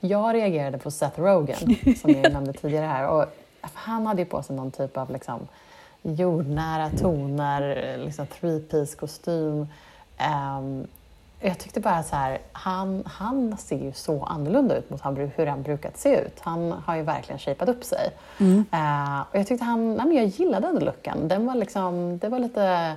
jag 0.00 0.34
reagerade 0.34 0.78
på 0.78 0.90
Seth 0.90 1.20
Rogen, 1.20 1.56
som 2.00 2.10
jag 2.10 2.32
nämnde 2.32 2.52
tidigare 2.52 2.86
här. 2.86 3.08
Och 3.08 3.24
han 3.60 4.06
hade 4.06 4.22
ju 4.22 4.26
på 4.26 4.42
sig 4.42 4.56
någon 4.56 4.70
typ 4.70 4.96
av 4.96 5.10
liksom, 5.10 5.48
jordnära 6.02 6.90
toner, 6.90 7.96
liksom 8.04 8.26
three-piece 8.26 8.96
kostym. 8.96 9.66
Um, 10.58 10.86
jag 11.40 11.58
tyckte 11.58 11.80
bara 11.80 12.02
så 12.02 12.16
här, 12.16 12.38
han, 12.52 13.02
han 13.06 13.56
ser 13.56 13.78
ju 13.78 13.92
så 13.92 14.24
annorlunda 14.24 14.76
ut 14.76 14.90
mot 14.90 15.00
hur 15.36 15.46
han 15.46 15.62
brukat 15.62 15.98
se 15.98 16.20
ut. 16.20 16.40
Han 16.40 16.72
har 16.72 16.96
ju 16.96 17.02
verkligen 17.02 17.38
shapat 17.38 17.68
upp 17.68 17.84
sig. 17.84 18.10
Mm. 18.38 18.56
Uh, 18.58 19.20
och 19.20 19.36
jag 19.36 19.46
tyckte 19.46 19.64
han, 19.64 19.94
nej 19.94 20.06
men 20.06 20.16
jag 20.16 20.26
gillade 20.26 20.66
den 20.66 20.84
looken. 20.84 21.28
Den 21.28 21.46
var 21.46 21.54
liksom, 21.54 22.18
det 22.18 22.28
var 22.28 22.38
lite, 22.38 22.94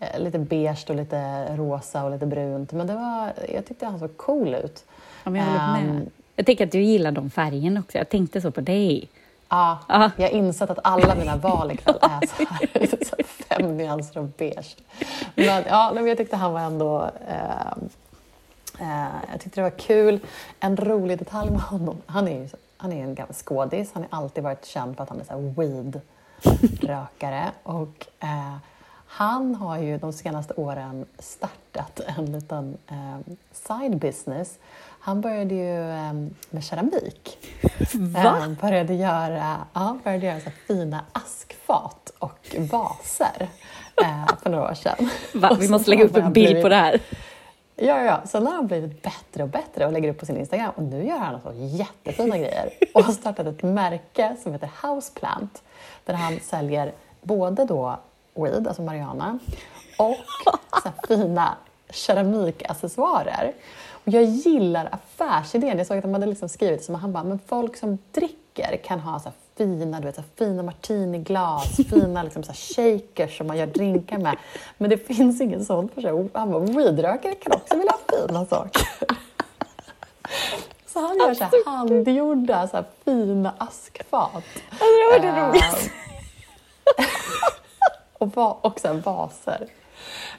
uh, 0.00 0.20
lite 0.20 0.38
beige 0.38 0.84
och 0.88 0.96
lite 0.96 1.46
rosa 1.56 2.04
och 2.04 2.10
lite 2.10 2.26
brunt. 2.26 2.72
Men 2.72 2.86
det 2.86 2.94
var, 2.94 3.32
jag 3.54 3.66
tyckte 3.66 3.86
han 3.86 3.98
såg 3.98 4.16
cool 4.16 4.54
ut. 4.54 4.84
Ja, 5.24 5.30
men 5.30 5.40
jag 5.40 5.48
håller 5.48 5.82
med. 5.82 5.96
Um, 5.96 6.10
jag 6.36 6.46
tänker 6.46 6.66
att 6.66 6.72
du 6.72 6.82
gillar 6.82 7.12
de 7.12 7.30
färgerna 7.30 7.80
också. 7.80 7.98
Jag 7.98 8.08
tänkte 8.08 8.40
så 8.40 8.50
på 8.50 8.60
dig. 8.60 9.08
Ja, 9.48 9.78
ah. 9.86 10.10
jag 10.16 10.28
har 10.28 10.34
insett 10.34 10.70
att 10.70 10.78
alla 10.84 11.14
mina 11.14 11.36
val 11.36 11.72
ikväll 11.72 11.98
är 12.00 12.26
så 12.26 12.44
här, 12.50 13.23
fem 13.48 13.76
nyanser 13.76 14.20
av 14.20 14.30
beige. 14.38 14.76
Men, 15.34 15.64
ja, 15.66 15.90
men 15.94 16.06
jag 16.06 16.18
tyckte 16.18 16.36
han 16.36 16.52
var 16.52 16.60
ändå... 16.60 17.10
Eh, 17.28 17.72
eh, 18.80 19.14
jag 19.32 19.40
tyckte 19.40 19.60
det 19.60 19.70
var 19.70 19.78
kul. 19.78 20.20
En 20.60 20.76
rolig 20.76 21.18
detalj 21.18 21.50
med 21.50 21.60
honom, 21.60 21.96
han 22.06 22.28
är 22.28 22.40
ju 22.40 22.48
han 22.84 22.92
är 22.92 23.02
en 23.02 23.14
gammal 23.14 23.34
skådis. 23.34 23.90
Han 23.94 24.06
har 24.10 24.18
alltid 24.18 24.44
varit 24.44 24.64
känd 24.64 24.96
för 24.96 25.02
att 25.02 25.08
han 25.08 25.20
är 25.20 25.24
så 25.24 25.34
weed-rökare. 25.60 27.50
Och, 27.62 28.06
eh, 28.20 28.56
han 29.06 29.54
har 29.54 29.78
ju 29.78 29.98
de 29.98 30.12
senaste 30.12 30.54
åren 30.54 31.06
startat 31.18 32.00
en 32.00 32.32
liten 32.32 32.78
eh, 32.86 33.18
side 33.52 33.98
business 33.98 34.58
han 35.04 35.20
började 35.20 35.54
ju 35.54 35.78
um, 35.78 36.34
med 36.50 36.64
keramik. 36.64 37.38
Va? 37.94 38.20
Han 38.20 38.54
började 38.54 38.94
göra, 38.94 39.56
ja, 39.72 39.98
började 40.04 40.26
göra 40.26 40.40
så 40.40 40.50
fina 40.66 41.04
askfat 41.12 42.12
och 42.18 42.56
vaser 42.58 43.48
uh, 44.02 44.26
för 44.42 44.50
några 44.50 44.70
år 44.70 44.74
sedan. 44.74 45.10
Va? 45.34 45.56
Vi 45.60 45.68
måste 45.68 45.90
lägga 45.90 46.04
upp 46.04 46.16
en 46.16 46.32
bild 46.32 46.46
blivit, 46.46 46.62
på 46.62 46.68
det 46.68 46.76
här. 46.76 47.00
Ja, 47.76 48.02
ja, 48.02 48.22
sen 48.24 48.46
har 48.46 48.54
han 48.54 48.66
blivit 48.66 49.02
bättre 49.02 49.42
och 49.42 49.48
bättre 49.48 49.86
och 49.86 49.92
lägger 49.92 50.10
upp 50.10 50.18
på 50.18 50.26
sin 50.26 50.36
Instagram 50.36 50.72
och 50.76 50.82
nu 50.82 51.06
gör 51.06 51.18
han 51.18 51.40
så 51.40 51.52
jättefina 51.54 52.38
grejer 52.38 52.70
och 52.94 53.02
har 53.02 53.12
startat 53.12 53.46
ett 53.46 53.62
märke 53.62 54.36
som 54.42 54.52
heter 54.52 54.70
Houseplant 54.82 55.62
där 56.04 56.14
han 56.14 56.40
säljer 56.40 56.92
både 57.22 57.64
då 57.64 57.98
weed, 58.34 58.68
alltså 58.68 58.82
marijuana, 58.82 59.38
och 59.98 60.16
så 60.82 61.06
fina 61.08 61.56
keramikaccessoarer. 61.90 63.52
Jag 64.04 64.24
gillar 64.24 64.88
affärsidén. 64.92 65.78
Jag 65.78 65.86
såg 65.86 65.96
att 65.96 66.02
de 66.02 66.12
hade 66.12 66.26
liksom 66.26 66.48
skrivit 66.48 66.84
som 66.84 66.94
han 66.94 67.12
bara, 67.12 67.24
men 67.24 67.38
folk 67.46 67.76
som 67.76 67.98
dricker 68.12 68.76
kan 68.84 69.00
ha 69.00 69.20
så 69.20 69.32
fina, 69.56 70.00
du 70.00 70.06
vet, 70.06 70.16
så 70.16 70.22
fina 70.38 70.62
martiniglas, 70.62 71.76
fina 71.90 72.22
liksom 72.22 72.42
så 72.42 72.52
shakers 72.52 73.38
som 73.38 73.46
man 73.46 73.56
gör 73.56 73.66
drinkar 73.66 74.18
med. 74.18 74.36
Men 74.78 74.90
det 74.90 74.98
finns 74.98 75.40
ingen 75.40 75.64
sån 75.64 75.88
för 75.88 76.00
sig. 76.00 76.28
Han 76.32 76.50
bara, 76.50 76.58
weedrökare 76.58 77.34
kan 77.34 77.52
också 77.52 77.76
vilja 77.76 77.92
ha 77.92 78.18
fina 78.18 78.46
saker. 78.46 78.88
Så 80.86 81.00
han 81.00 81.18
gör 81.18 81.34
så 81.34 81.44
här 81.44 81.64
handgjorda 81.66 82.68
så 82.68 82.76
här 82.76 82.84
fina 83.04 83.54
askfat. 83.58 84.34
Alltså 84.34 84.86
det 85.20 85.32
var 85.32 85.52
det 85.52 85.58
uh, 85.58 85.64
och, 88.18 88.36
va 88.36 88.58
och 88.60 88.80
så 88.80 88.92
vaser. 88.92 89.68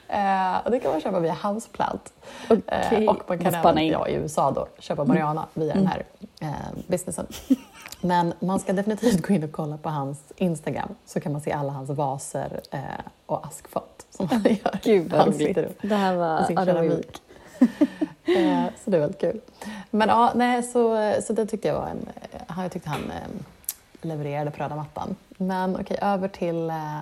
Eh, 0.08 0.56
och 0.64 0.70
det 0.70 0.80
kan 0.80 0.90
man 0.90 1.00
köpa 1.00 1.20
via 1.20 1.36
Houseplant. 1.42 2.12
Okay. 2.50 3.04
Eh, 3.04 3.10
och 3.10 3.22
man 3.28 3.38
kan 3.38 3.54
även 3.54 3.86
ja, 3.86 4.08
i 4.08 4.14
USA 4.14 4.50
då, 4.50 4.66
köpa 4.78 5.04
Mariana 5.04 5.46
via 5.54 5.72
mm. 5.72 5.84
den 5.84 5.92
här 5.92 6.04
eh, 6.40 6.78
businessen. 6.86 7.26
Men 8.00 8.32
man 8.40 8.60
ska 8.60 8.72
definitivt 8.72 9.26
gå 9.26 9.34
in 9.34 9.44
och 9.44 9.52
kolla 9.52 9.76
på 9.76 9.88
hans 9.88 10.18
Instagram 10.36 10.94
så 11.06 11.20
kan 11.20 11.32
man 11.32 11.40
se 11.40 11.52
alla 11.52 11.72
hans 11.72 11.90
vaser 11.90 12.60
eh, 12.70 12.80
och 13.26 13.46
askfat 13.46 14.06
som 14.10 14.28
han 14.28 14.42
gör. 14.42 14.78
Gud 14.82 15.10
vad 15.10 15.26
roligt. 15.26 15.82
Det 15.82 15.94
här 15.94 16.16
var 16.16 16.42
sin 16.42 16.56
keramik. 16.56 17.22
eh, 18.24 18.64
så 18.84 18.90
det 18.90 18.96
är 18.96 19.00
väldigt 19.00 19.20
kul. 19.20 19.40
Men 19.90 20.08
ja, 20.08 20.32
nej, 20.34 20.62
så, 20.62 21.12
så 21.22 21.32
det 21.32 21.46
tyckte 21.46 21.68
jag 21.68 21.74
var 21.74 21.86
en... 21.86 22.08
Jag 22.62 22.72
tyckte 22.72 22.90
han 22.90 23.10
eh, 23.10 23.28
levererade 24.02 24.50
på 24.50 24.62
röda 24.62 24.76
mattan. 24.76 25.16
Men 25.28 25.76
okej, 25.80 25.98
över 26.02 26.28
till, 26.28 26.70
eh, 26.70 26.98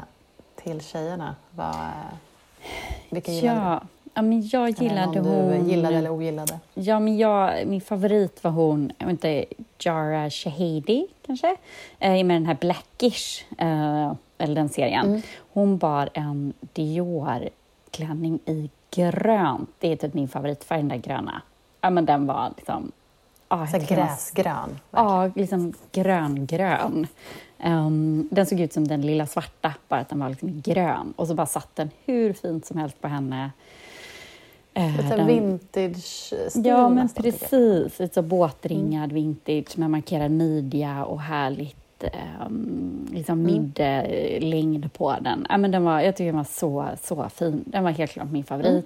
till 0.56 0.80
tjejerna. 0.80 1.34
Vad, 1.50 1.76
vilka 3.11 3.33
gillade 3.33 3.61
ja. 3.61 3.80
du? 3.83 3.88
Ja, 4.14 4.23
men 4.23 4.49
jag 4.52 4.71
gillade 4.71 5.21
hon... 5.21 5.64
du 5.64 5.71
gillade 5.71 5.97
eller 5.97 6.11
ogillade? 6.11 6.59
Ja, 6.75 7.00
men 7.00 7.16
jag, 7.18 7.66
min 7.66 7.80
favorit 7.80 8.44
var 8.44 8.50
hon, 8.50 8.92
inte, 9.02 9.44
Jara 9.78 10.30
Shahidi 10.30 11.06
kanske? 11.26 11.56
Eh, 11.99 12.11
med 12.11 12.37
den 12.37 12.47
här 12.47 12.56
Blackish, 12.61 13.44
eh, 13.59 14.12
eller 14.38 14.54
den 14.54 14.68
serien. 14.68 15.06
Mm. 15.06 15.23
Hon 15.52 15.78
bar 15.78 16.09
en 16.14 16.52
Dior-klänning 16.73 18.38
i 18.47 18.71
grönt. 18.90 19.71
Det 19.78 19.92
är 19.92 19.97
typ 19.97 20.14
min 20.14 20.28
favoritfärg, 20.28 20.78
den 20.78 20.88
där 20.88 20.97
gröna. 20.97 21.42
Ja, 21.80 21.90
men 21.90 22.06
den 22.06 22.26
var 22.26 22.52
liksom... 22.56 22.92
Ah, 23.49 23.66
Så 23.66 23.78
gräsgrön? 23.78 24.80
Ja, 24.90 25.30
liksom 25.35 25.73
grön-grön. 25.92 27.06
Um, 27.64 28.28
den 28.30 28.47
såg 28.47 28.61
ut 28.61 28.73
som 28.73 28.88
den 28.88 29.00
lilla 29.00 29.26
svarta, 29.26 29.75
bara 29.88 30.00
att 30.00 30.09
den 30.09 30.21
var 30.21 30.28
liksom 30.28 30.62
grön. 30.64 31.12
Och 31.16 31.28
så 31.28 31.35
bara 31.35 31.47
satt 31.47 31.76
den 31.76 31.90
hur 32.04 32.33
fint 32.33 32.66
som 32.66 32.78
helst 32.78 33.00
på 33.00 33.09
henne. 33.09 33.50
Uh, 34.78 34.97
Lite 34.97 35.25
vintage-stil 35.25 36.66
Ja, 36.66 36.88
men 36.88 37.09
precis. 37.09 37.99
Lite 37.99 38.14
så 38.14 38.23
båtringad 38.23 39.12
mm. 39.12 39.14
vintage 39.14 39.78
med 39.78 39.90
markerad 39.90 40.30
midja 40.30 41.04
och 41.04 41.21
härligt 41.21 42.04
um, 42.47 43.09
liksom 43.12 43.40
mm. 43.40 43.52
midlängd 43.52 44.92
på 44.92 45.16
den. 45.21 45.47
Ja, 45.49 45.56
men 45.56 45.71
den 45.71 45.85
var, 45.85 46.00
jag 46.00 46.16
tycker 46.16 46.26
den 46.26 46.37
var 46.37 46.44
så, 46.44 46.88
så 47.02 47.28
fin. 47.28 47.64
Den 47.66 47.85
var 47.85 47.90
helt 47.90 48.11
klart 48.11 48.30
min 48.30 48.44
favorit. 48.44 48.68
Mm. 48.68 48.85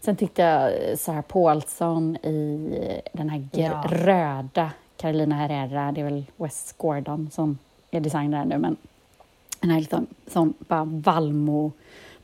Sen 0.00 0.16
tyckte 0.16 0.42
jag 0.42 0.72
Sarah 0.98 1.22
Paulson 1.22 2.16
i 2.16 3.02
den 3.12 3.28
här 3.28 3.48
ja. 3.52 3.84
röda 3.90 4.70
Carolina 4.96 5.34
Herrera, 5.34 5.92
det 5.92 6.00
är 6.00 6.04
väl 6.04 6.24
West 6.36 6.78
Gordon 6.78 7.30
som 7.32 7.58
är 7.90 8.00
designer 8.00 8.44
nu, 8.44 8.58
men 8.58 8.76
den 9.60 9.70
här 9.70 9.80
liksom, 9.80 10.06
som 10.26 10.54
bara 10.58 10.84
vallmo, 10.84 11.72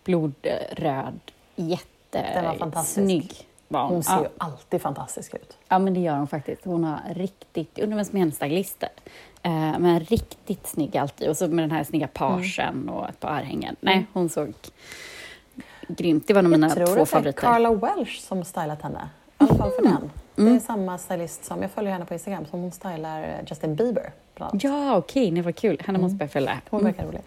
blodröd, 0.04 1.20
jättesnygg. 1.56 3.46
Var 3.68 3.86
hon. 3.86 4.02
ser 4.02 4.12
ja. 4.12 4.22
ju 4.22 4.28
alltid 4.38 4.82
fantastisk 4.82 5.34
ut. 5.34 5.58
Ja, 5.68 5.78
men 5.78 5.94
det 5.94 6.00
gör 6.00 6.16
hon 6.16 6.26
faktiskt. 6.26 6.64
Hon 6.64 6.84
har 6.84 7.00
riktigt, 7.14 7.78
undrar 7.78 7.96
vem 7.96 8.04
som 8.04 8.16
är 8.16 8.20
hennes 8.20 8.36
stylister. 8.36 8.88
Eh, 9.42 9.78
men 9.78 10.00
riktigt 10.00 10.66
snygg 10.66 10.96
alltid. 10.96 11.28
Och 11.28 11.36
så 11.36 11.48
med 11.48 11.62
den 11.62 11.70
här 11.70 11.84
snygga 11.84 12.08
pagen 12.08 12.68
mm. 12.68 12.88
och 12.88 13.08
ett 13.08 13.20
par 13.20 13.28
örhängen. 13.28 13.76
Nej, 13.80 13.94
mm. 13.94 14.06
hon 14.12 14.28
såg 14.28 14.54
grymt. 15.88 16.26
Det 16.26 16.34
var 16.34 16.42
nog 16.42 16.50
mina 16.50 16.70
två 16.70 16.86
favoriter. 16.86 16.98
Jag 16.98 17.08
tror 17.08 17.22
det 17.22 17.28
är 17.28 17.32
Carla 17.32 17.74
Welsh 17.74 18.20
som 18.20 18.44
stylat 18.44 18.82
henne. 18.82 19.08
I 19.28 19.34
alla 19.36 19.54
fall 19.54 19.70
för 19.70 19.82
den. 19.82 20.10
Det 20.34 20.42
är 20.42 20.46
mm. 20.46 20.60
samma 20.60 20.98
stylist 20.98 21.44
som, 21.44 21.62
jag 21.62 21.70
följer 21.70 21.92
henne 21.92 22.04
på 22.04 22.14
Instagram, 22.14 22.46
som 22.50 22.60
hon 22.60 22.72
stylar 22.72 23.44
Justin 23.46 23.74
Bieber. 23.74 24.12
Ja, 24.36 24.48
okej, 24.52 24.96
okay. 24.96 25.30
det 25.30 25.42
var 25.42 25.52
kul. 25.52 25.78
Henne 25.84 25.98
måste 25.98 26.16
jag 26.20 26.30
följa. 26.30 26.60
Hon 26.70 26.80
mm. 26.80 26.92
verkar 26.92 27.06
rolig. 27.06 27.22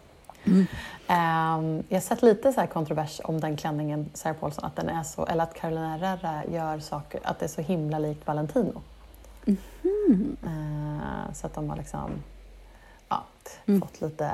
Mm. 0.48 0.68
Um, 1.10 1.84
jag 1.90 1.96
har 1.96 2.02
sett 2.02 2.22
lite 2.22 2.54
så 2.54 2.68
kontrovers 2.68 3.22
om 3.24 3.40
den 3.40 3.58
klänningen, 3.58 4.10
Sarah 4.14 4.36
Paulson, 4.36 4.66
att 4.66 4.76
den 4.76 4.90
är 4.90 5.04
så, 5.04 5.26
eller 5.26 5.44
att 5.44 5.54
Carolina 5.54 5.98
Herrera 5.98 6.44
gör 6.52 6.80
saker, 6.80 7.20
att 7.24 7.40
det 7.40 7.46
är 7.46 7.50
så 7.50 7.62
himla 7.62 8.00
likt 8.00 8.28
Valentino. 8.28 8.82
Mm. 9.46 10.38
Uh, 10.44 11.34
så 11.34 11.48
att 11.48 11.54
de 11.54 11.70
har 11.70 11.78
liksom 11.78 12.12
ja, 13.10 13.24
mm. 13.66 13.82
fått 13.82 14.02
lite, 14.02 14.32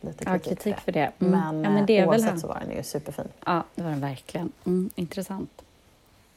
lite 0.00 0.24
kritik, 0.24 0.46
ja, 0.46 0.54
kritik 0.54 0.76
för 0.76 0.92
det. 0.92 1.12
Mm. 1.18 1.32
Men, 1.32 1.64
ja, 1.64 1.70
men 1.70 1.86
det 1.86 1.98
är 1.98 2.06
oavsett 2.06 2.32
väl 2.32 2.40
så 2.40 2.46
var 2.46 2.60
den 2.60 2.76
ju 2.76 2.82
superfin. 2.82 3.28
Ja, 3.44 3.64
det 3.74 3.82
var 3.82 3.90
den 3.90 4.00
verkligen. 4.00 4.52
Mm, 4.64 4.90
intressant. 4.94 5.62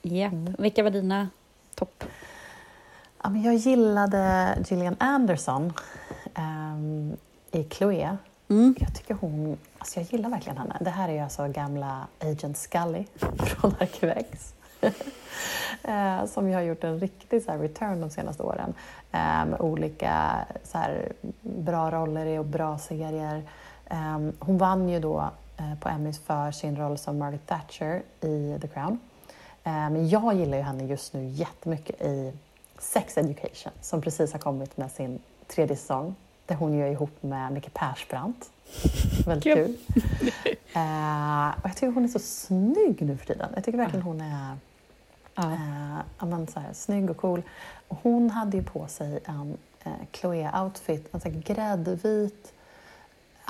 Yep. 0.03 0.33
Mm. 0.33 0.55
Vilka 0.59 0.83
var 0.83 0.91
dina 0.91 1.29
topp? 1.75 2.03
Ja, 3.23 3.29
men 3.29 3.43
jag 3.43 3.55
gillade 3.55 4.55
Gillian 4.67 4.95
Anderson 4.99 5.73
um, 6.37 7.17
i 7.51 7.63
Chloé. 7.63 8.17
Mm. 8.49 8.75
Jag 8.79 8.95
tycker 8.95 9.13
hon... 9.13 9.57
Alltså 9.77 9.99
jag 9.99 10.13
gillar 10.13 10.29
verkligen 10.29 10.57
henne. 10.57 10.77
Det 10.81 10.89
här 10.89 11.09
är 11.09 11.13
ju 11.13 11.19
alltså 11.19 11.47
gamla 11.47 12.07
Agent 12.19 12.57
Scully 12.57 13.05
från 13.39 13.75
Arkivex. 13.79 14.53
uh, 14.83 16.25
som 16.25 16.47
ju 16.49 16.53
har 16.53 16.61
gjort 16.61 16.83
en 16.83 16.99
riktig 16.99 17.43
så 17.43 17.51
här, 17.51 17.57
return 17.57 18.01
de 18.01 18.09
senaste 18.09 18.43
åren. 18.43 18.73
Med 19.11 19.61
olika 19.61 20.45
så 20.63 20.77
här, 20.77 21.11
bra 21.41 21.91
roller 21.91 22.25
i 22.25 22.37
och 22.37 22.45
bra 22.45 22.77
serier. 22.77 23.43
Um, 23.91 24.33
hon 24.39 24.57
vann 24.57 24.89
ju 24.89 24.99
då 24.99 25.29
uh, 25.59 25.79
på 25.79 25.89
Emmys 25.89 26.19
för 26.19 26.51
sin 26.51 26.77
roll 26.77 26.97
som 26.97 27.17
Margaret 27.17 27.47
Thatcher 27.47 28.01
i 28.21 28.57
The 28.61 28.67
Crown. 28.67 28.99
Men 29.63 30.09
jag 30.09 30.33
gillar 30.33 30.57
ju 30.57 30.63
henne 30.63 30.85
just 30.85 31.13
nu 31.13 31.25
jättemycket 31.25 32.01
i 32.01 32.33
Sex 32.81 33.17
Education 33.17 33.73
som 33.81 34.01
precis 34.01 34.31
har 34.31 34.39
kommit 34.39 34.77
med 34.77 34.91
sin 34.91 35.19
tredje 35.47 35.75
säsong 35.75 36.15
där 36.45 36.55
hon 36.55 36.77
gör 36.77 36.87
ihop 36.87 37.23
med 37.23 37.51
Micke 37.51 37.73
Persbrandt. 37.73 38.49
Väldigt 39.25 39.43
kul. 39.43 39.77
uh, 40.75 41.49
och 41.49 41.65
jag 41.65 41.75
tycker 41.75 41.91
hon 41.91 42.03
är 42.03 42.07
så 42.07 42.19
snygg 42.19 43.01
nu 43.01 43.17
för 43.17 43.25
tiden. 43.25 43.51
Jag 43.55 43.63
tycker 43.63 43.77
verkligen 43.77 44.03
hon 44.03 44.21
är 44.21 44.57
uh, 45.39 46.27
men, 46.27 46.47
så 46.47 46.59
här, 46.59 46.73
snygg 46.73 47.09
och 47.09 47.17
cool. 47.17 47.41
Och 47.87 47.97
hon 48.03 48.29
hade 48.29 48.57
ju 48.57 48.63
på 48.63 48.87
sig 48.87 49.19
en 49.25 49.57
uh, 49.85 49.93
Chloé-outfit, 50.11 51.07
en 51.11 51.19
så 51.19 51.29
här 51.29 51.41
gräddvit 51.41 52.53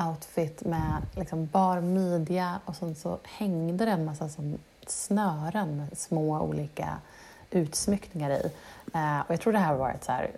outfit 0.07 0.65
med 0.65 1.01
liksom 1.15 1.45
bar 1.45 1.81
midja 1.81 2.59
och 2.65 2.75
sen 2.75 2.95
så 2.95 3.17
hängde 3.23 3.85
det 3.85 3.91
en 3.91 4.05
massa 4.05 4.29
som 4.29 4.57
snören 4.87 5.77
med 5.77 5.97
små 5.97 6.41
olika 6.41 6.97
utsmyckningar 7.51 8.31
i. 8.31 8.51
Eh, 8.93 9.19
och 9.19 9.33
jag 9.33 9.41
tror 9.41 9.53
det 9.53 9.59
här 9.59 9.67
har 9.67 9.77
varit 9.77 10.03
så 10.03 10.11
här, 10.11 10.31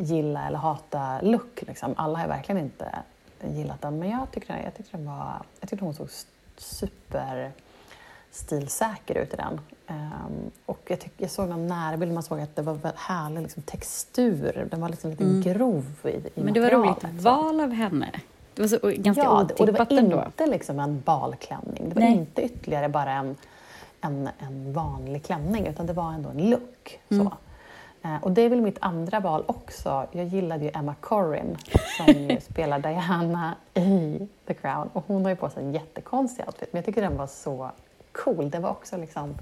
gilla 0.00 0.46
eller 0.46 0.58
hata-look. 0.58 1.62
Liksom. 1.66 1.94
Alla 1.96 2.18
har 2.18 2.28
verkligen 2.28 2.60
inte 2.60 2.98
gillat 3.44 3.82
den, 3.82 3.98
men 3.98 4.10
jag 4.10 4.30
tyckte, 4.32 4.60
jag 4.64 4.74
tyckte, 4.76 4.96
den 4.96 5.06
var, 5.06 5.42
jag 5.60 5.68
tyckte 5.68 5.84
hon 5.84 5.94
såg 5.94 6.08
super 6.56 7.52
stilsäker 8.30 9.14
ut 9.14 9.34
i 9.34 9.36
den. 9.36 9.60
Um, 9.86 10.50
och 10.66 10.80
jag, 10.86 11.00
tyck, 11.00 11.12
jag 11.16 11.30
såg 11.30 11.48
någon 11.48 11.66
närbild 11.66 12.12
man 12.12 12.22
såg 12.22 12.40
att 12.40 12.56
det 12.56 12.62
var 12.62 12.72
väldigt 12.72 13.00
härlig 13.00 13.42
liksom, 13.42 13.62
textur. 13.62 14.68
Den 14.70 14.80
var 14.80 14.88
liksom 14.88 15.10
lite 15.10 15.24
mm. 15.24 15.42
grov 15.42 15.84
i, 16.04 16.08
i 16.08 16.42
Men 16.42 16.54
det 16.54 16.60
var 16.60 16.70
roligt 16.70 17.04
val 17.04 17.60
av 17.60 17.70
henne. 17.70 18.10
Det 18.54 18.62
var 18.62 18.68
så, 18.68 18.78
ganska 18.82 19.22
ja, 19.22 19.42
otippat 19.42 19.60
och 19.60 19.66
det 19.66 19.72
var 19.72 19.98
ändå. 19.98 20.24
inte 20.26 20.46
liksom 20.46 20.78
en 20.80 21.00
balklänning. 21.00 21.88
Det 21.88 21.94
var 21.94 22.02
Nej. 22.02 22.12
inte 22.12 22.42
ytterligare 22.42 22.88
bara 22.88 23.12
en 23.12 23.36
en, 24.00 24.28
en 24.38 24.72
vanlig 24.72 25.24
klänning 25.24 25.66
utan 25.66 25.86
det 25.86 25.92
var 25.92 26.12
ändå 26.12 26.28
en 26.28 26.50
look. 26.50 27.00
Mm. 27.08 27.24
Så. 27.24 27.32
Eh, 28.08 28.22
och 28.22 28.32
det 28.32 28.42
är 28.42 28.48
väl 28.48 28.60
mitt 28.60 28.78
andra 28.80 29.20
val 29.20 29.44
också. 29.46 30.06
Jag 30.12 30.26
gillade 30.26 30.64
ju 30.64 30.70
Emma 30.74 30.94
Corrin 31.00 31.56
som 31.96 32.36
spelar 32.50 32.78
Diana 32.78 33.54
i 33.74 34.18
The 34.46 34.54
Crown 34.54 34.88
och 34.92 35.04
hon 35.06 35.22
har 35.24 35.30
ju 35.30 35.36
på 35.36 35.50
sig 35.50 35.64
en 35.64 35.72
jättekonstig 35.72 36.46
outfit 36.46 36.72
men 36.72 36.78
jag 36.78 36.86
tycker 36.86 37.02
den 37.02 37.16
var 37.16 37.26
så 37.26 37.70
cool. 38.12 38.50
Det 38.50 38.58
var 38.58 38.70
också 38.70 38.96
liksom 38.96 39.34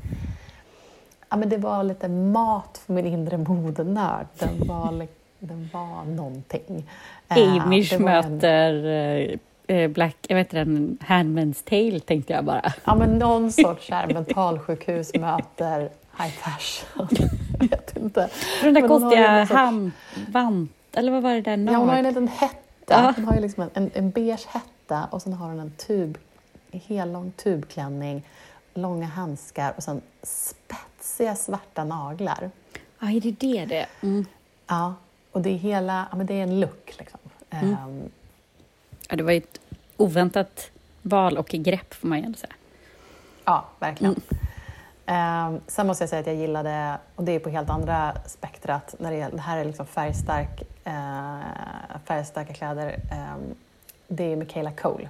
Ja, 1.28 1.36
men 1.36 1.48
det 1.48 1.56
var 1.56 1.82
lite 1.82 2.08
mat 2.08 2.82
för 2.86 2.92
min 2.92 3.06
inre 3.06 3.38
modenörd. 3.38 4.26
Den 4.38 4.68
var, 4.68 5.06
den 5.38 5.68
var 5.72 6.04
någonting. 6.04 6.90
Amish 7.28 7.92
uh, 7.92 8.00
möter 8.00 8.84
en... 8.84 9.38
Eh, 9.66 9.88
Black, 9.90 10.16
jag 10.28 10.36
vet 10.36 10.52
inte, 10.52 11.04
Handman's 11.04 11.64
Tale 11.64 12.00
tänkte 12.00 12.32
jag 12.32 12.44
bara. 12.44 12.72
Ja, 12.84 12.94
men 12.94 13.18
någon 13.18 13.52
sorts 13.52 13.90
här 13.90 14.06
mentalsjukhus 14.06 15.14
möter 15.14 15.90
high 16.18 16.34
fashion. 16.34 17.08
jag 17.60 17.68
vet 17.68 17.96
inte. 17.96 18.30
den 18.62 18.74
där 18.74 18.88
konstiga 18.88 19.44
handvant, 19.44 20.70
eller 20.92 21.12
vad 21.12 21.22
var 21.22 21.34
det 21.34 21.40
där? 21.40 21.72
Ja, 21.72 21.78
hon 21.78 21.88
har 21.88 21.96
en 21.96 22.04
liten 22.04 22.28
hetta. 22.28 22.56
Ja. 22.86 23.12
Hon 23.16 23.24
har 23.24 23.34
ju 23.34 23.40
liksom 23.40 23.70
en, 23.74 23.90
en 23.94 24.10
beige 24.10 24.46
hetta 24.48 25.08
och 25.10 25.22
sen 25.22 25.32
har 25.32 25.48
hon 25.48 25.60
en 25.60 25.70
tub, 25.70 26.18
en 26.70 26.80
hel 26.80 27.12
lång 27.12 27.32
tubklänning, 27.36 28.22
långa 28.74 29.06
handskar 29.06 29.72
och 29.76 29.82
sen 29.82 30.00
spetsiga 30.22 31.34
svarta 31.34 31.84
naglar. 31.84 32.50
Ja, 32.98 33.10
är 33.10 33.20
det 33.20 33.30
det 33.30 33.64
det 33.64 33.86
mm. 34.02 34.26
Ja, 34.66 34.94
och 35.32 35.42
det 35.42 35.50
är 35.50 35.58
hela, 35.58 36.06
ja 36.10 36.16
men 36.16 36.26
det 36.26 36.34
är 36.34 36.42
en 36.42 36.60
look 36.60 36.94
liksom. 36.98 37.20
Mm. 37.50 37.70
Um, 37.70 38.10
Ja, 39.08 39.16
det 39.16 39.22
var 39.22 39.32
ett 39.32 39.60
oväntat 39.96 40.70
val 41.02 41.38
och 41.38 41.48
grepp, 41.48 41.94
får 41.94 42.08
man 42.08 42.18
ju 42.18 42.24
ändå 42.24 42.38
säga. 42.38 42.52
Ja, 43.44 43.64
verkligen. 43.78 44.20
Mm. 45.06 45.54
Um, 45.54 45.60
sen 45.66 45.86
måste 45.86 46.02
jag 46.02 46.08
säga 46.08 46.20
att 46.20 46.26
jag 46.26 46.36
gillade, 46.36 46.98
och 47.14 47.24
det 47.24 47.32
är 47.32 47.38
på 47.38 47.50
helt 47.50 47.70
andra 47.70 48.16
spektrat, 48.26 48.94
när 48.98 49.12
det, 49.12 49.28
det 49.28 49.40
här 49.40 49.58
är 49.58 49.64
liksom 49.64 49.86
färgstark, 49.86 50.62
uh, 50.86 51.40
färgstarka 52.04 52.54
kläder, 52.54 53.00
um, 53.12 53.54
det 54.08 54.32
är 54.32 54.36
Michaela 54.36 54.72
Cole. 54.72 55.08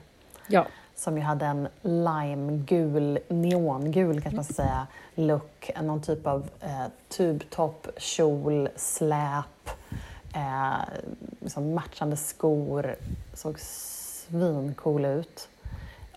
Ja. 0.48 0.66
som 0.94 1.16
ju 1.16 1.22
hade 1.22 1.46
en 1.46 1.68
limegul, 1.82 3.18
neongul 3.28 4.20
kanske 4.22 4.36
man 4.36 4.44
ska 4.44 4.54
säga, 4.54 4.86
look. 5.14 5.70
Någon 5.82 6.02
typ 6.02 6.26
av 6.26 6.48
eh, 6.60 6.86
tubtopp, 7.08 7.88
kjol, 7.96 8.68
släp, 8.76 9.70
eh, 10.36 11.00
liksom 11.40 11.74
matchande 11.74 12.16
skor. 12.16 12.96
Såg 13.34 13.60
svincool 13.60 15.04
ut. 15.04 15.48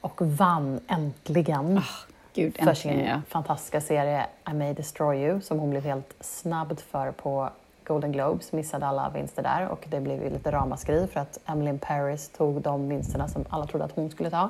Och 0.01 0.21
vann 0.21 0.79
äntligen 0.87 1.77
oh, 1.77 1.91
Gud, 2.33 2.57
för 2.57 2.73
sin 2.73 2.99
ja. 2.99 3.21
fantastiska 3.27 3.81
serie 3.81 4.25
I 4.51 4.53
may 4.53 4.73
destroy 4.73 5.17
you 5.17 5.41
som 5.41 5.59
hon 5.59 5.69
blev 5.69 5.83
helt 5.83 6.13
snabbad 6.19 6.79
för 6.79 7.11
på 7.11 7.49
Golden 7.83 8.11
Globes, 8.11 8.51
missade 8.51 8.85
alla 8.85 9.09
vinster 9.09 9.43
där 9.43 9.67
och 9.67 9.85
det 9.89 9.99
blev 9.99 10.23
ju 10.23 10.29
lite 10.29 10.51
ramaskri 10.51 11.07
för 11.07 11.19
att 11.19 11.39
Emily 11.45 11.77
Paris 11.77 12.29
tog 12.29 12.61
de 12.61 12.89
vinsterna 12.89 13.27
som 13.27 13.45
alla 13.49 13.65
trodde 13.65 13.85
att 13.85 13.91
hon 13.91 14.09
skulle 14.09 14.29
ta. 14.29 14.49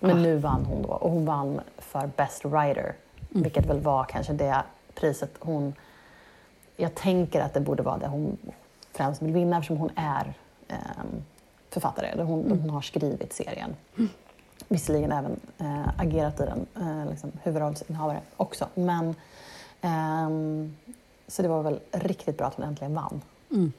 Men 0.00 0.16
ah. 0.16 0.20
nu 0.20 0.36
vann 0.36 0.64
hon 0.64 0.82
då 0.82 0.88
och 0.88 1.10
hon 1.10 1.24
vann 1.24 1.60
för 1.78 2.10
Best 2.16 2.44
Writer, 2.44 2.94
mm. 3.30 3.42
vilket 3.42 3.66
väl 3.66 3.80
var 3.80 4.04
kanske 4.04 4.32
det 4.32 4.62
priset 4.94 5.30
hon... 5.38 5.74
Jag 6.76 6.94
tänker 6.94 7.40
att 7.40 7.54
det 7.54 7.60
borde 7.60 7.82
vara 7.82 7.98
det 7.98 8.06
hon 8.06 8.38
främst 8.98 9.22
vill 9.22 9.32
vinna 9.32 9.56
eftersom 9.56 9.76
hon 9.76 9.90
är 9.96 10.34
eh, 10.68 10.76
författare, 11.70 12.06
eller 12.06 12.24
hon, 12.24 12.44
mm. 12.44 12.60
hon 12.60 12.70
har 12.70 12.80
skrivit 12.80 13.32
serien. 13.32 13.76
Mm. 13.96 14.08
Visserligen 14.68 15.12
även 15.12 15.40
äh, 15.58 16.00
agerat 16.00 16.40
i 16.40 16.44
den, 16.44 16.66
äh, 16.86 17.10
liksom, 17.10 17.32
huvudrollsinnehavare 17.42 18.20
också. 18.36 18.68
Men, 18.74 19.14
ähm, 19.80 20.76
så 21.26 21.42
det 21.42 21.48
var 21.48 21.62
väl 21.62 21.80
riktigt 21.92 22.38
bra 22.38 22.46
att 22.46 22.54
hon 22.54 22.64
äntligen 22.64 22.94
vann. 22.94 23.22
Mm. 23.50 23.72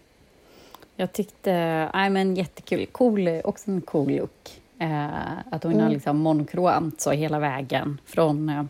Jag 0.96 1.14
tyckte, 1.14 1.54
nej 1.94 2.10
men 2.10 2.36
jättekul, 2.36 2.86
cool, 2.86 3.42
också 3.44 3.72
en 3.72 3.82
cool 3.82 4.12
look. 4.12 4.62
Äh, 4.80 5.08
att 5.52 5.64
hon 5.64 5.74
mm. 5.74 5.84
har 5.84 5.90
liksom 5.90 6.18
monokromt 6.18 7.02
så 7.02 7.12
hela 7.12 7.40
vägen 7.40 8.02
från 8.06 8.70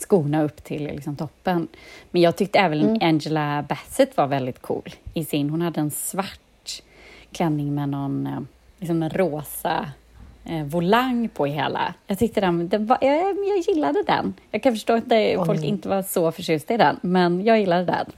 skorna 0.00 0.42
upp 0.42 0.64
till 0.64 0.84
liksom, 0.84 1.16
toppen. 1.16 1.68
Men 2.10 2.22
jag 2.22 2.36
tyckte 2.36 2.58
även 2.58 2.80
mm. 2.80 2.98
Angela 3.00 3.64
Bassett 3.68 4.16
var 4.16 4.26
väldigt 4.26 4.62
cool 4.62 4.94
i 5.14 5.24
sin, 5.24 5.50
hon 5.50 5.62
hade 5.62 5.80
en 5.80 5.90
svart 5.90 6.82
klänning 7.32 7.74
med 7.74 7.88
någon 7.88 8.46
liksom 8.78 9.02
en 9.02 9.10
rosa 9.10 9.90
eh, 10.44 10.64
volang 10.64 11.28
på 11.28 11.46
hela. 11.46 11.94
Jag 12.06 12.18
tyckte 12.18 12.40
den, 12.40 12.68
den 12.68 12.86
var, 12.86 12.98
jag, 13.00 13.36
jag 13.48 13.58
gillade 13.68 14.02
den. 14.02 14.34
Jag 14.50 14.62
kan 14.62 14.72
förstå 14.72 14.92
att 14.92 15.08
det, 15.08 15.36
folk 15.46 15.64
inte 15.64 15.88
var 15.88 16.02
så 16.02 16.32
förtjusta 16.32 16.74
i 16.74 16.76
den, 16.76 16.98
men 17.02 17.44
jag 17.44 17.60
gillade 17.60 17.84
den. 17.84 18.12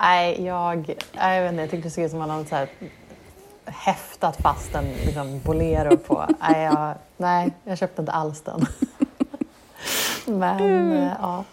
Nej, 0.00 0.44
jag, 0.44 0.96
jag, 1.12 1.42
vet 1.42 1.52
inte, 1.52 1.62
jag 1.62 1.70
tyckte 1.70 1.88
det 1.88 1.90
såg 1.90 2.04
ut 2.04 2.10
som 2.10 2.20
att 2.20 2.28
man 2.28 2.36
hade 2.36 2.48
så 2.48 2.56
här, 2.56 2.68
häftat 3.64 4.36
fast 4.36 4.74
en 4.74 4.84
liksom, 4.84 5.40
bolero 5.44 5.96
på. 5.96 6.26
nej, 6.40 6.62
jag, 6.62 6.94
nej, 7.16 7.52
jag 7.64 7.78
köpte 7.78 8.02
inte 8.02 8.12
alls 8.12 8.40
den. 8.40 8.60
men, 10.26 10.60
mm. 10.60 10.92
Eh, 10.92 11.12
ja. 11.20 11.44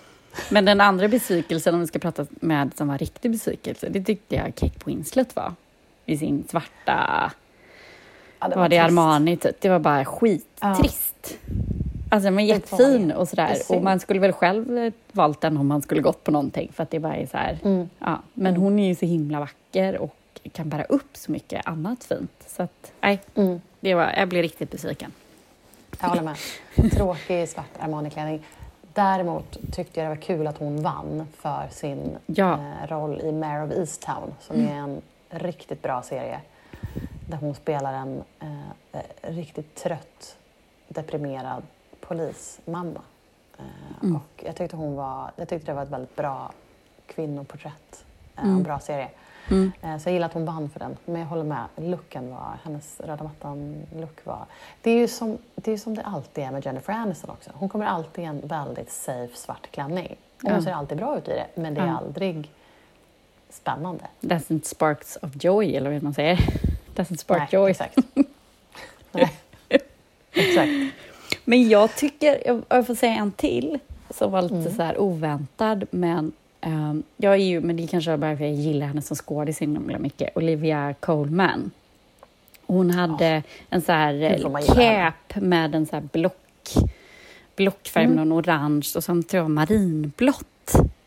Men 0.50 0.66
den 0.66 0.82
andra 0.82 1.08
besvikelsen, 1.08 1.74
om 1.74 1.80
vi 1.80 1.88
ska 1.88 2.00
prata 2.00 2.26
med 2.30 2.72
som 2.76 2.88
var 2.88 2.98
riktig 2.98 3.32
besvikelse, 3.32 3.90
det 3.90 4.04
tyckte 4.04 4.36
jag 4.36 4.56
Kate 4.56 4.80
Winslet 4.86 5.36
var. 5.36 5.54
I 6.06 6.18
sin 6.18 6.44
svarta 6.50 7.32
Ja, 8.40 8.48
det 8.48 8.56
var, 8.56 8.62
var 8.62 8.70
det 8.70 8.78
Armani, 8.78 9.38
typ. 9.38 9.62
Det 9.62 9.70
var 9.70 9.80
bara 9.80 10.06
skittrist. 10.06 11.38
Ja. 11.46 11.56
Alltså 12.10 12.32
var 12.32 12.42
jättefin 12.42 13.12
och 13.12 13.28
sådär. 13.28 13.58
Och 13.70 13.84
man 13.84 14.00
skulle 14.00 14.20
väl 14.20 14.32
själv 14.32 14.92
valt 15.12 15.42
den 15.42 15.58
om 15.58 15.68
man 15.68 15.82
skulle 15.82 16.02
gått 16.02 16.24
på 16.24 16.32
någonting 16.32 16.72
för 16.74 16.84
att 16.84 16.92
det 16.92 17.00
bara 17.00 17.16
är 17.16 17.26
så 17.26 17.38
här. 17.38 17.60
Mm. 17.64 17.90
Ja. 18.00 18.20
Men 18.34 18.48
mm. 18.48 18.62
hon 18.62 18.80
är 18.80 18.88
ju 18.88 18.96
så 18.96 19.06
himla 19.06 19.40
vacker 19.40 19.98
och 19.98 20.16
kan 20.54 20.70
bära 20.70 20.84
upp 20.84 21.10
så 21.14 21.32
mycket 21.32 21.68
annat 21.68 22.04
fint. 22.04 22.46
Så 22.48 22.64
att, 22.64 22.92
nej, 23.02 23.20
mm. 23.36 23.62
det 23.80 23.96
var, 23.96 24.14
jag 24.18 24.30
blev 24.30 24.42
riktigt 24.42 24.72
besviken. 24.72 25.12
Jag 26.02 26.10
håller 26.10 26.22
med. 26.22 26.38
Tråkig 26.92 27.50
svart 27.50 27.80
Armani-klänning. 27.80 28.44
Däremot 29.00 29.58
tyckte 29.72 30.00
jag 30.00 30.06
det 30.06 30.16
var 30.16 30.22
kul 30.22 30.48
att 30.48 30.58
hon 30.58 30.82
vann 30.82 31.28
för 31.34 31.68
sin 31.72 32.18
ja. 32.26 32.54
eh, 32.54 32.88
roll 32.88 33.22
i 33.22 33.32
Mare 33.32 33.64
of 33.64 33.72
Easttown 33.72 34.34
som 34.40 34.56
mm. 34.56 34.72
är 34.72 34.78
en 34.78 35.02
riktigt 35.30 35.82
bra 35.82 36.02
serie 36.02 36.40
där 37.28 37.38
hon 37.38 37.56
spelar 37.56 37.94
en 37.94 38.24
eh, 38.40 39.02
riktigt 39.22 39.76
trött, 39.76 40.38
deprimerad 40.88 41.64
polismamma. 42.00 43.02
Eh, 43.58 44.04
mm. 44.04 44.16
Och 44.16 44.44
jag 44.46 44.56
tyckte, 44.56 44.76
hon 44.76 44.96
var, 44.96 45.32
jag 45.36 45.50
tyckte 45.50 45.72
det 45.72 45.76
var 45.76 45.84
ett 45.84 45.90
väldigt 45.90 46.16
bra 46.16 46.52
kvinnoporträtt 47.06 48.06
eh, 48.36 48.44
mm. 48.44 48.56
en 48.56 48.64
bra 48.64 48.80
serie. 48.80 49.10
Mm. 49.50 49.72
Eh, 49.82 49.98
så 49.98 50.10
jag 50.10 50.14
gillar 50.14 50.26
att 50.26 50.34
hon 50.34 50.46
vann 50.46 50.70
för 50.70 50.80
den. 50.80 50.98
Men 51.06 51.22
jag 51.22 51.28
håller 51.28 51.44
med, 51.44 51.66
looken 51.76 52.32
var, 52.32 52.60
hennes 52.64 53.00
röda 53.00 53.24
mattan-look 53.24 54.26
var... 54.26 54.46
Det 54.82 54.92
är 54.92 54.98
ju 54.98 55.08
som 55.08 55.38
det, 55.56 55.72
är 55.72 55.78
som 55.78 55.96
det 55.96 56.02
alltid 56.02 56.44
är 56.44 56.52
med 56.52 56.66
Jennifer 56.66 56.94
Aniston 56.94 57.30
också. 57.30 57.52
Hon 57.54 57.70
kommer 57.70 57.86
alltid 57.86 58.24
i 58.24 58.28
en 58.28 58.48
väldigt 58.48 58.92
safe 58.92 59.36
svart 59.36 59.72
klänning. 59.72 60.16
Och 60.44 60.52
hon 60.52 60.64
ser 60.64 60.72
alltid 60.72 60.98
bra 60.98 61.18
ut 61.18 61.28
i 61.28 61.32
det, 61.32 61.62
men 61.62 61.74
det 61.74 61.82
är 61.82 61.88
aldrig 61.88 62.52
spännande. 63.50 64.04
Doesn't 64.22 64.64
sparks 64.64 65.18
of 65.22 65.32
joy, 65.44 65.76
eller 65.76 65.92
vad 65.92 66.04
man 66.04 66.14
säger. 66.14 66.38
Doesn't 66.96 67.18
spark 67.18 67.40
Nej, 67.40 67.48
joy. 67.52 67.72
Exakt. 67.72 67.98
Nej. 69.12 69.32
exakt. 70.32 70.72
Men 71.46 71.70
jag 71.70 71.96
tycker, 71.96 72.62
jag 72.70 72.88
får 72.88 72.96
säga 72.96 73.14
en 73.14 73.32
till 73.32 73.80
som 74.10 74.32
var 74.32 74.42
lite 74.42 74.56
mm. 74.56 74.76
så 74.76 74.84
här 74.84 75.02
oväntad, 75.02 75.86
men 75.92 76.32
um, 76.66 77.04
jag 77.18 77.34
är 77.34 77.38
ju, 77.38 77.62
men 77.62 77.78
det 77.78 77.88
kanske 77.88 78.18
bara 78.18 78.38
för 78.38 78.44
att 78.44 78.50
jag 78.50 78.60
gillar 78.60 78.88
henne 78.88 79.02
som 79.02 79.16
skådis 79.16 79.58
så 79.58 79.64
himla 79.64 80.00
mycket, 80.00 80.38
Olivia 80.38 80.96
Colman. 81.00 81.72
Hon 82.66 82.92
hade 82.92 83.38
oh, 83.38 83.44
en 83.70 83.82
så 83.82 83.92
här 83.92 84.40
cap 84.76 85.42
med 85.42 85.76
en 85.76 85.86
så 85.86 85.96
här 85.96 86.04
block, 86.12 86.74
blockfärg 87.56 88.08
med 88.08 88.14
mm. 88.14 88.30
någon 88.30 88.40
orange 88.40 88.88
och 88.96 89.04
som 89.04 89.24
tror 89.24 89.44
jag 89.44 89.52
marinblått. 89.52 90.46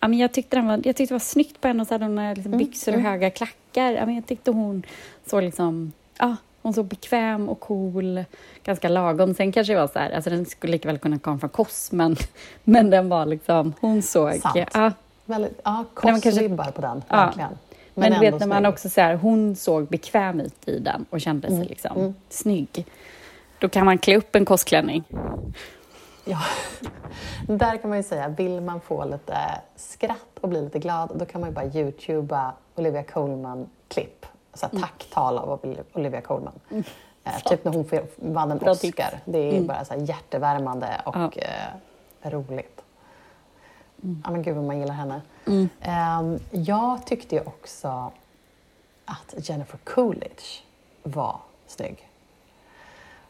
Ja, 0.01 0.09
men 0.09 0.19
jag, 0.19 0.33
tyckte 0.33 0.57
den 0.57 0.67
var, 0.67 0.81
jag 0.85 0.97
tyckte 0.97 1.05
det 1.05 1.15
var 1.15 1.19
snyggt 1.19 1.61
på 1.61 1.69
henne, 1.69 1.81
och 1.81 1.87
så 1.87 1.95
hade 1.95 2.05
hon 2.05 2.35
liksom 2.35 2.55
mm. 2.55 2.67
byxor 2.67 2.93
och 2.93 2.99
mm. 2.99 3.13
höga 3.13 3.31
klackar. 3.31 3.93
Ja, 3.93 4.07
men 4.07 4.15
jag 4.15 4.27
tyckte 4.27 4.51
hon 4.51 4.83
såg 5.27 5.43
liksom, 5.43 5.93
ja, 6.19 6.37
hon 6.63 6.75
såg 6.75 6.87
bekväm 6.87 7.49
och 7.49 7.61
cool, 7.61 8.25
ganska 8.65 8.89
lagom. 8.89 9.35
Sen 9.35 9.53
kanske 9.53 9.73
det 9.73 9.81
var 9.81 9.89
så 9.89 9.99
här, 9.99 10.11
alltså 10.11 10.31
den 10.31 10.47
skulle 10.47 10.73
lika 10.73 10.89
väl 10.89 10.99
kunna 10.99 11.19
komma 11.19 11.39
från 11.39 11.51
Koss, 11.51 11.93
men, 11.93 12.17
men 12.65 12.91
den 12.91 13.09
var 13.09 13.27
liksom, 13.27 13.73
hon 13.81 14.03
såg... 14.03 14.35
Sant. 14.35 14.59
Ja, 14.75 14.93
Väldigt, 15.25 15.61
ja 15.65 15.85
Koss-vibbar 15.95 16.71
på 16.71 16.81
den, 16.81 17.03
verkligen. 17.09 17.51
Ja. 17.51 17.57
Men, 17.95 18.11
men 18.11 18.21
du 18.21 18.31
vet 18.31 18.41
när 18.41 18.47
man 18.47 18.67
också 18.67 18.89
så 18.89 19.01
här, 19.01 19.15
hon 19.15 19.57
såg 19.57 19.87
bekväm 19.89 20.41
ut 20.41 20.69
i 20.69 20.79
den 20.79 21.07
och 21.11 21.21
kände 21.21 21.49
sig 21.49 21.57
mm. 21.57 21.69
liksom 21.69 21.97
mm. 21.97 22.15
snygg. 22.29 22.87
Då 23.59 23.69
kan 23.69 23.85
man 23.85 23.99
klä 23.99 24.17
upp 24.17 24.37
en 24.37 24.45
kostklänning. 24.45 25.05
Ja, 26.25 26.39
där 27.47 27.77
kan 27.77 27.91
man 27.91 27.99
ju 27.99 28.03
säga, 28.03 28.29
vill 28.29 28.61
man 28.61 28.81
få 28.81 29.05
lite 29.05 29.37
skratt 29.77 30.39
och 30.41 30.49
bli 30.49 30.63
lite 30.63 30.79
glad, 30.79 31.11
då 31.15 31.25
kan 31.25 31.41
man 31.41 31.51
ju 31.51 31.55
bara 31.55 31.67
youtuba 31.67 32.53
Olivia 32.75 33.03
Colman-klipp 33.03 34.27
så 34.55 34.67
här, 34.67 34.73
mm. 34.73 34.83
tacktal 34.83 35.39
av 35.39 35.61
Olivia 35.93 36.21
Colman. 36.21 36.53
Mm. 36.71 36.85
Eh, 37.25 37.39
typ 37.45 37.65
när 37.65 37.73
hon 37.73 37.87
vann 38.17 38.51
en 38.51 38.59
Bra 38.59 38.71
Oscar. 38.71 38.89
Tips. 38.89 39.23
Det 39.25 39.39
är 39.39 39.53
mm. 39.53 39.67
bara 39.67 39.85
så 39.85 39.95
här 39.95 40.01
hjärtevärmande 40.01 41.03
och 41.05 41.17
ja. 41.17 41.31
eh, 42.23 42.31
roligt. 42.31 42.83
Mm. 44.03 44.23
Ja, 44.25 44.31
men 44.31 44.43
gud 44.43 44.57
vad 44.57 44.65
man 44.65 44.79
gillar 44.79 44.95
henne. 44.95 45.21
Mm. 45.47 45.69
Eh, 45.81 46.41
jag 46.51 47.07
tyckte 47.07 47.35
ju 47.35 47.41
också 47.41 48.13
att 49.05 49.35
Jennifer 49.49 49.79
Coolidge 49.85 50.63
var 51.03 51.41
snygg. 51.67 52.09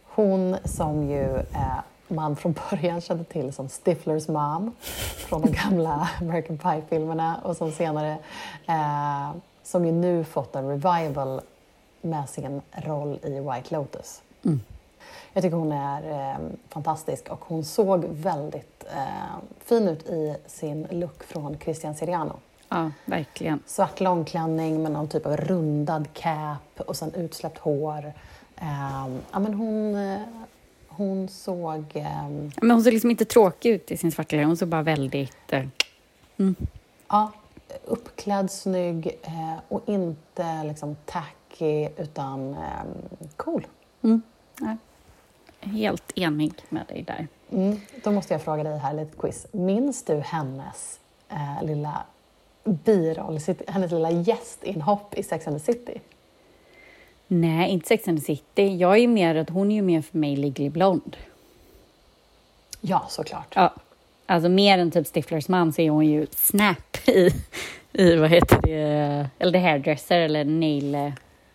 Hon 0.05 0.57
som 0.65 1.11
ju 1.11 1.37
eh, 1.37 1.81
man 2.09 2.37
från 2.37 2.55
början 2.71 3.01
kände 3.01 3.25
till 3.25 3.53
som 3.53 3.69
Stiflers 3.69 4.29
mom 4.29 4.73
från 5.29 5.43
de 5.43 5.53
gamla 5.53 6.09
American 6.21 6.59
Pie-filmerna 6.59 7.37
och 7.43 7.57
som 7.57 7.73
senare 7.73 8.19
eh, 8.67 9.31
som 9.63 9.87
ju 9.87 9.93
nu 9.93 10.25
fått 10.25 10.57
en 10.57 10.69
revival 10.69 11.41
med 12.01 12.29
sin 12.29 12.63
roll 12.73 13.19
i 13.23 13.41
White 13.41 13.75
Lotus. 13.75 14.23
Mm. 14.45 14.61
Jag 15.33 15.43
tycker 15.43 15.57
hon 15.57 15.73
är 15.73 16.31
eh, 16.33 16.39
fantastisk 16.69 17.29
och 17.29 17.45
hon 17.45 17.65
såg 17.65 18.05
väldigt 18.05 18.85
eh, 18.97 19.39
fin 19.65 19.89
ut 19.89 20.09
i 20.09 20.37
sin 20.47 20.87
look 20.91 21.25
från 21.25 21.59
Christian 21.59 21.95
Siriano. 21.95 22.37
Ja, 22.69 22.91
verkligen. 23.05 23.63
Svart 23.67 24.01
långklänning 24.01 24.83
med 24.83 24.93
någon 24.93 25.09
typ 25.09 25.27
av 25.27 25.37
rundad 25.37 26.09
cap 26.13 26.81
och 26.87 26.97
sen 26.97 27.15
utsläppt 27.15 27.59
hår. 27.59 28.13
Eh, 28.57 29.09
ja, 29.33 29.39
men 29.39 29.55
hon, 29.55 29.95
eh, 29.95 30.21
hon 30.89 31.29
såg... 31.29 31.85
Eh, 31.95 32.29
men 32.61 32.71
hon 32.71 32.85
såg 32.85 32.93
liksom 32.93 33.11
inte 33.11 33.25
tråkig 33.25 33.71
ut 33.71 33.91
i 33.91 33.97
sin 33.97 34.13
svarta 34.13 34.29
klänning, 34.29 34.47
hon 34.47 34.57
såg 34.57 34.69
bara 34.69 34.83
väldigt... 34.83 35.53
Eh, 35.53 35.65
mm. 36.37 36.57
Ja, 37.09 37.33
uppklädd, 37.85 38.51
snygg 38.51 39.19
eh, 39.23 39.55
och 39.69 39.83
inte 39.87 40.65
liksom 40.65 40.97
tacky 41.07 41.89
utan 41.97 42.55
eh, 42.55 42.85
cool. 43.37 43.67
Helt 45.73 46.13
enig 46.19 46.53
med 46.69 46.87
dig 46.87 47.03
där. 47.03 47.27
Mm. 47.53 47.81
Då 48.05 48.11
måste 48.13 48.35
jag 48.35 48.43
fråga 48.43 48.63
dig 48.63 48.79
här, 48.79 48.95
lite 48.95 49.17
quiz. 49.17 49.47
Minns 49.53 50.05
du 50.05 50.15
hennes 50.21 51.01
eh, 51.29 51.65
lilla 51.67 52.03
biroll, 52.65 53.39
hennes 53.69 53.93
lilla 53.93 54.11
gästinhopp 54.11 55.19
i 55.19 55.23
Sex 55.23 55.47
and 55.47 55.59
the 55.59 55.73
City? 55.73 56.01
Nej, 57.27 57.71
inte 57.71 57.89
Sex 57.89 58.09
and 58.09 58.19
the 58.19 58.25
City. 58.25 58.77
Jag 58.77 58.99
är 58.99 59.09
mer 59.09 59.35
att 59.35 59.51
hon 59.51 59.71
är 59.71 59.75
ju 59.75 59.83
mer 59.83 60.03
för 60.03 60.19
mig 60.19 60.37
Legally 60.37 60.71
Blonde. 60.71 61.17
Ja, 62.81 63.07
såklart. 63.09 63.53
Ja. 63.57 63.73
Alltså 64.27 64.49
mer 64.49 64.79
än 64.79 64.91
typ 64.91 65.07
Stiflers 65.07 65.49
man 65.49 65.73
så 65.73 65.83
är 65.83 65.91
hon 65.91 66.07
ju 66.07 66.27
Snap 66.31 67.09
i, 67.09 67.31
i 67.93 68.17
vad 68.17 68.31
heter 68.31 68.59
det, 68.63 69.29
eller 69.39 69.53
The 69.53 69.59
Hairdresser 69.59 70.19
eller 70.21 70.45
Nail, 70.45 71.13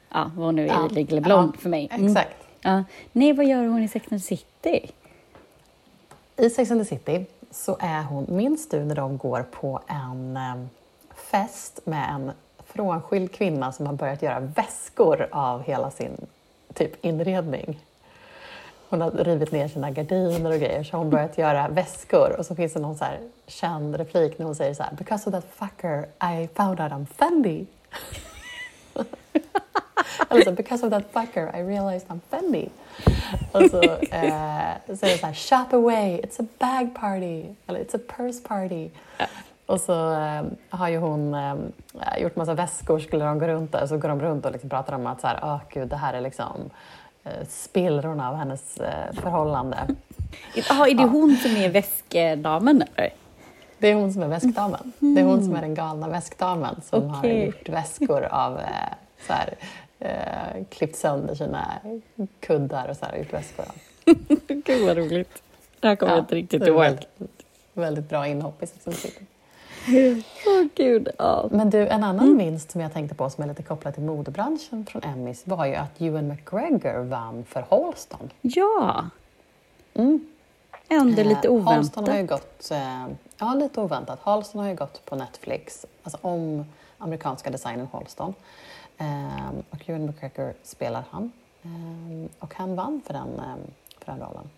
ja 0.10 0.32
vad 0.36 0.46
hon 0.46 0.56
nu 0.56 0.64
är 0.64 0.68
Ja. 0.68 0.88
Legally 0.92 1.22
Blonde 1.22 1.52
Ja, 1.56 1.62
för 1.62 1.70
mig. 1.70 1.90
Mm. 1.92 2.08
Exakt. 2.08 2.47
Ja. 2.68 2.84
Nej, 3.12 3.34
vad 3.34 3.46
gör 3.46 3.68
hon 3.68 3.84
i 3.84 3.88
Sex 3.88 4.12
and 4.12 4.22
the 4.22 4.28
City? 4.28 4.92
I 6.38 6.50
Sex 6.50 6.72
and 6.72 6.82
the 6.82 6.86
City 6.86 7.26
så 7.52 7.78
är 7.80 8.04
hon, 8.04 8.26
minns 8.30 8.70
du 8.70 8.80
när 8.86 8.96
de 8.96 9.18
går 9.18 9.46
på 9.52 9.80
en 9.88 10.38
ehm, 10.38 10.70
fest 11.16 11.80
med 11.84 12.10
en 12.10 12.32
frånskild 12.66 13.32
kvinna 13.32 13.72
som 13.72 13.86
har 13.86 13.94
börjat 13.94 14.22
göra 14.22 14.40
väskor 14.40 15.28
av 15.32 15.64
hela 15.64 15.92
sin 15.92 16.28
typ 16.74 17.06
inredning? 17.06 17.80
Hon 18.90 19.02
har 19.02 19.12
rivit 19.12 19.52
ner 19.52 19.68
sina 19.68 19.92
gardiner 19.92 20.52
och 20.52 20.60
grejer 20.60 20.84
så 20.84 20.92
har 20.92 21.00
hon 21.00 21.10
börjat 21.10 21.38
göra 21.38 21.68
väskor 21.68 22.36
och 22.40 22.46
så 22.46 22.56
finns 22.56 22.74
det 22.74 22.80
någon 22.80 22.98
så 22.98 23.06
här 23.06 23.20
känd 23.46 23.96
replik 23.96 24.38
när 24.38 24.46
hon 24.46 24.56
säger 24.56 24.74
så 24.74 24.84
här 24.84 24.94
Because 24.94 25.30
of 25.30 25.34
that 25.34 25.46
fucker 25.54 26.08
I 26.34 26.48
found 26.48 26.80
out 26.80 26.92
I'm 26.92 27.06
Fendi. 27.06 27.66
Eller 30.30 30.44
så, 30.44 30.52
because 30.52 30.86
of 30.86 30.92
that 30.92 31.04
fucker 31.14 31.60
I 31.60 31.62
realized 31.64 32.08
I'm 32.08 32.20
Fendi. 32.30 32.70
Och 33.52 33.62
så, 33.72 33.84
eh, 33.84 34.96
så 34.96 35.06
är 35.06 35.10
det 35.12 35.18
så 35.18 35.26
här, 35.26 35.34
shop 35.34 35.78
away, 35.78 36.22
it's 36.22 36.42
a 36.42 36.46
bag 36.60 36.96
party, 36.96 37.46
eller 37.68 37.80
it's 37.80 37.96
a 37.96 38.00
purse 38.18 38.48
party. 38.48 38.90
Och 39.66 39.80
så 39.82 40.14
eh, 40.14 40.44
har 40.70 40.90
ju 40.90 40.98
hon 40.98 41.34
eh, 41.34 41.56
gjort 42.18 42.36
massa 42.36 42.54
väskor, 42.54 43.00
skulle 43.00 43.26
de 43.26 43.40
gå 43.40 43.48
runt 43.48 43.72
där, 43.72 43.88
så 43.88 43.98
går 43.98 44.10
de 44.10 44.22
runt 44.22 44.46
och 44.46 44.52
liksom 44.52 44.70
pratar 44.70 44.94
om 44.96 45.08
att 45.08 45.22
så 45.22 45.28
här, 45.28 45.40
åh 45.44 45.60
gud, 45.70 45.88
det 45.88 45.96
här 45.96 46.14
är 46.14 46.22
liksom 46.22 46.70
eh, 47.24 47.48
spillrorna 47.50 48.30
av 48.30 48.36
hennes 48.36 48.78
eh, 48.78 49.14
förhållande. 49.14 49.78
Jaha, 50.54 50.88
är 50.88 50.96
det 50.96 51.04
hon 51.06 51.36
som 51.36 51.52
är 51.52 51.70
väskedamen 51.70 52.84
eller? 52.96 53.10
Det 53.78 53.88
är 53.88 53.96
hon 53.96 54.14
som 54.14 54.24
är 54.24 54.28
väskdamen. 54.28 54.94
Det 55.00 55.22
är 55.22 55.26
hon 55.26 55.44
som 55.44 55.56
är 55.56 55.62
den 55.62 55.76
galna 55.76 56.08
väskdamen 56.08 56.82
som 56.84 57.10
har 57.10 57.20
Okej. 57.20 57.46
gjort 57.46 57.70
väskor 57.70 58.24
av 58.24 58.60
så 59.28 59.34
här, 59.34 59.54
eh, 60.00 60.66
klippt 60.70 60.96
sönder 60.96 61.36
sina 61.36 61.72
kuddar 62.40 62.88
och 62.90 62.98
så 62.98 63.06
här, 63.06 63.18
gjort 63.18 63.34
väskor 63.34 63.66
av. 63.66 63.76
Gud 64.48 64.86
vad 64.88 64.98
roligt. 64.98 65.42
Det 65.80 65.88
här 65.88 65.96
kommer 65.96 66.14
jag 66.14 66.22
inte 66.22 66.36
riktigt 66.36 66.68
ihåg. 66.68 66.80
Väldigt, 66.80 67.10
väldigt 67.74 68.10
bra 68.10 68.28
inhopp 68.28 68.64
i 68.64 68.68
Sex 68.68 68.88
and 68.88 68.96
the 68.96 69.02
City. 69.02 69.26
Åh 70.48 70.64
gud, 70.76 71.10
ja. 71.18 71.48
Men 71.52 71.70
du, 71.70 71.88
en 71.88 72.04
annan 72.04 72.38
vinst 72.38 72.72
som 72.72 72.82
jag 72.82 72.94
tänkte 72.94 73.16
på 73.16 73.30
som 73.30 73.44
är 73.44 73.48
lite 73.48 73.64
kopplad 73.64 73.94
till 73.94 74.04
modebranschen 74.04 74.86
från 74.86 75.04
Emmys 75.04 75.48
var 75.48 75.66
ju 75.66 75.76
att 75.76 76.02
Ewan 76.02 76.28
McGregor 76.28 77.04
vann 77.04 77.44
för 77.50 77.66
Halston. 77.70 78.30
Ja, 78.42 79.06
Mm. 79.94 80.28
ändå 80.90 81.24
lite 81.24 81.48
Eh, 81.48 81.60
Halston 81.64 82.04
har 82.08 82.14
ju 82.14 82.20
oväntat. 82.24 82.40
gått, 82.60 82.72
eh, 82.72 83.06
ja 83.38 83.54
lite 83.54 83.82
oväntat, 83.82 84.20
Halston 84.22 84.62
har 84.62 84.70
ju 84.70 84.76
gått 84.76 85.06
på 85.06 85.16
Netflix, 85.16 85.86
alltså 86.04 86.18
om 86.22 86.66
amerikanska 86.98 87.50
designern 87.50 87.88
Halston. 87.92 88.34
Eh, 88.98 89.50
och 89.70 89.90
Ewan 89.90 90.06
McGregor 90.06 90.54
spelar 90.64 91.04
han. 91.10 91.32
Eh, 91.64 92.30
och 92.40 92.54
han 92.56 92.76
vann 92.76 93.02
för 93.06 93.14
den, 93.14 93.40
eh, 93.40 93.56
för 94.00 94.12
den 94.12 94.20
rollen. 94.22 94.50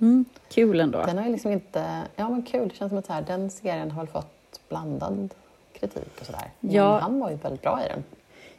Mm, 0.00 0.24
kul 0.48 0.80
ändå. 0.80 1.02
Den 1.06 1.18
har 1.18 1.24
ju 1.26 1.32
liksom 1.32 1.52
inte, 1.52 2.02
ja 2.16 2.28
men 2.28 2.42
kul, 2.42 2.68
det 2.68 2.74
känns 2.74 2.90
som 2.90 2.98
att 2.98 3.06
här, 3.08 3.22
den 3.22 3.50
serien 3.50 3.90
har 3.90 4.02
väl 4.02 4.12
fått 4.12 4.60
blandad 4.68 5.34
kritik 5.72 6.20
och 6.20 6.26
sådär. 6.26 6.50
Men 6.60 6.72
Ja. 6.74 6.98
han 6.98 7.20
var 7.20 7.30
ju 7.30 7.36
väldigt 7.36 7.62
bra 7.62 7.80
i 7.84 7.88
den. 7.88 8.04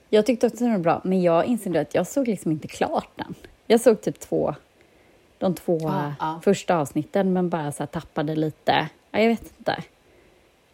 Jag 0.09 0.25
tyckte 0.25 0.47
också 0.47 0.63
den 0.63 0.71
var 0.73 0.79
bra, 0.79 1.01
men 1.03 1.21
jag 1.21 1.45
insåg 1.45 1.77
att 1.77 1.95
jag 1.95 2.07
såg 2.07 2.27
liksom 2.27 2.51
inte 2.51 2.67
klart 2.67 3.09
den. 3.15 3.35
Jag 3.67 3.81
såg 3.81 4.01
typ 4.01 4.19
två, 4.19 4.55
de 5.37 5.53
två 5.55 5.77
Ja, 5.81 6.13
ja. 6.19 6.39
första 6.43 6.77
avsnitten, 6.77 7.33
men 7.33 7.49
bara 7.49 7.71
så 7.71 7.85
tappade 7.85 8.35
lite. 8.35 8.87
Ja, 9.11 9.19
jag 9.19 9.27
vet 9.29 9.53
inte. 9.57 9.83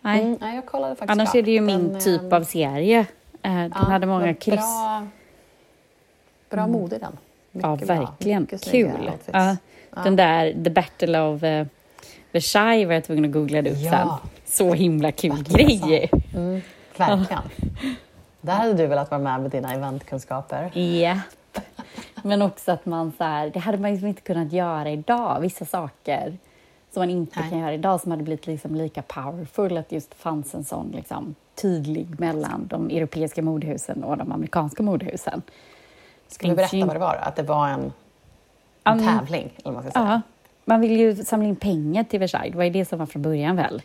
Nej. 0.01 0.21
Mm, 0.21 0.37
nej, 0.41 0.55
jag 0.55 0.65
kollade 0.65 0.95
faktiskt 0.95 1.11
Annars 1.11 1.31
klart. 1.31 1.35
är 1.35 1.43
det 1.43 1.51
ju 1.51 1.61
min 1.61 1.91
Den, 1.93 2.01
typ 2.01 2.33
av 2.33 2.43
serie. 2.43 3.05
Eh, 3.45 3.55
Den 3.55 3.71
ja, 3.75 3.79
hade 3.79 4.07
många 4.07 4.33
kryss. 4.33 4.55
Bra, 4.59 5.07
bra 6.49 6.67
mode 6.67 6.95
i 6.95 6.99
den. 6.99 7.17
ja, 7.51 7.71
Mycket 7.71 7.87
bra. 7.87 7.95
verkligen. 7.99 8.45
Kul. 8.71 9.11
Ja, 9.33 9.55
Ja. 9.95 10.03
Den 10.03 10.15
där 10.15 10.63
The 10.63 10.69
Battle 10.69 11.19
of 11.21 11.43
eh, 11.43 11.65
Versailles 12.31 12.87
var 12.87 12.93
jag 12.93 13.03
tvungen 13.03 13.25
att 13.25 13.31
googla 13.31 13.61
det 13.61 13.71
upp 13.71 13.77
Ja. 13.79 13.91
sen. 13.91 14.29
Så 14.45 14.73
himla 14.73 15.11
kul 15.11 15.43
grej. 15.43 15.79
Versailles. 15.79 16.09
Mm, 16.35 16.61
verkligen. 16.97 17.41
Där 18.41 18.53
hade 18.53 18.73
du 18.73 18.87
velat 18.87 19.11
vara 19.11 19.21
med 19.21 19.41
med 19.41 19.51
dina 19.51 19.73
eventkunskaper. 19.73 20.77
Ja. 20.79 21.19
Men 22.23 22.41
också 22.41 22.71
att 22.71 22.85
man 22.85 23.11
så 23.17 23.23
här, 23.23 23.49
det 23.49 23.59
hade 23.59 23.77
man 23.77 23.91
liksom 23.91 24.07
inte 24.07 24.21
kunnat 24.21 24.51
göra 24.51 24.89
idag, 24.89 25.39
vissa 25.41 25.65
saker 25.65 26.37
som 26.95 27.01
man 27.01 27.09
inte 27.09 27.39
Nej. 27.39 27.49
kan 27.49 27.59
göra 27.59 27.73
idag 27.73 28.01
som 28.01 28.11
hade 28.11 28.23
blivit 28.23 28.47
liksom 28.47 28.75
lika 28.75 29.01
powerful, 29.01 29.77
att 29.77 29.91
just 29.91 30.13
fanns 30.15 30.55
en 30.55 30.63
sån 30.65 30.91
liksom 30.91 31.35
tydlig 31.55 32.19
mellan 32.19 32.67
de 32.67 32.89
europeiska 32.89 33.41
modehusen 33.41 34.03
och 34.03 34.17
de 34.17 34.31
amerikanska 34.31 34.83
modehusen. 34.83 35.41
Ska 36.27 36.47
du 36.47 36.55
berätta 36.55 36.85
vad 36.85 36.95
det 36.95 36.99
var? 36.99 37.15
Att 37.15 37.35
det 37.35 37.43
var 37.43 37.67
en, 37.69 37.93
Ja, 38.83 38.91
en 38.91 38.97
men- 39.05 39.19
tävling? 39.19 39.53
Eller 39.63 39.73
man 39.73 39.83
ska 39.83 39.91
säga. 39.91 40.05
Ja, 40.05 40.21
man 40.65 40.81
vill 40.81 40.91
ju 40.99 41.15
samla 41.15 41.47
in 41.47 41.55
pengar 41.55 42.03
till 42.03 42.19
Versailles, 42.19 42.51
det 42.51 42.57
var 42.57 42.63
ju 42.63 42.69
det 42.69 42.85
som 42.85 42.99
var 42.99 43.05
från 43.05 43.21
början 43.21 43.55
väl? 43.55 43.81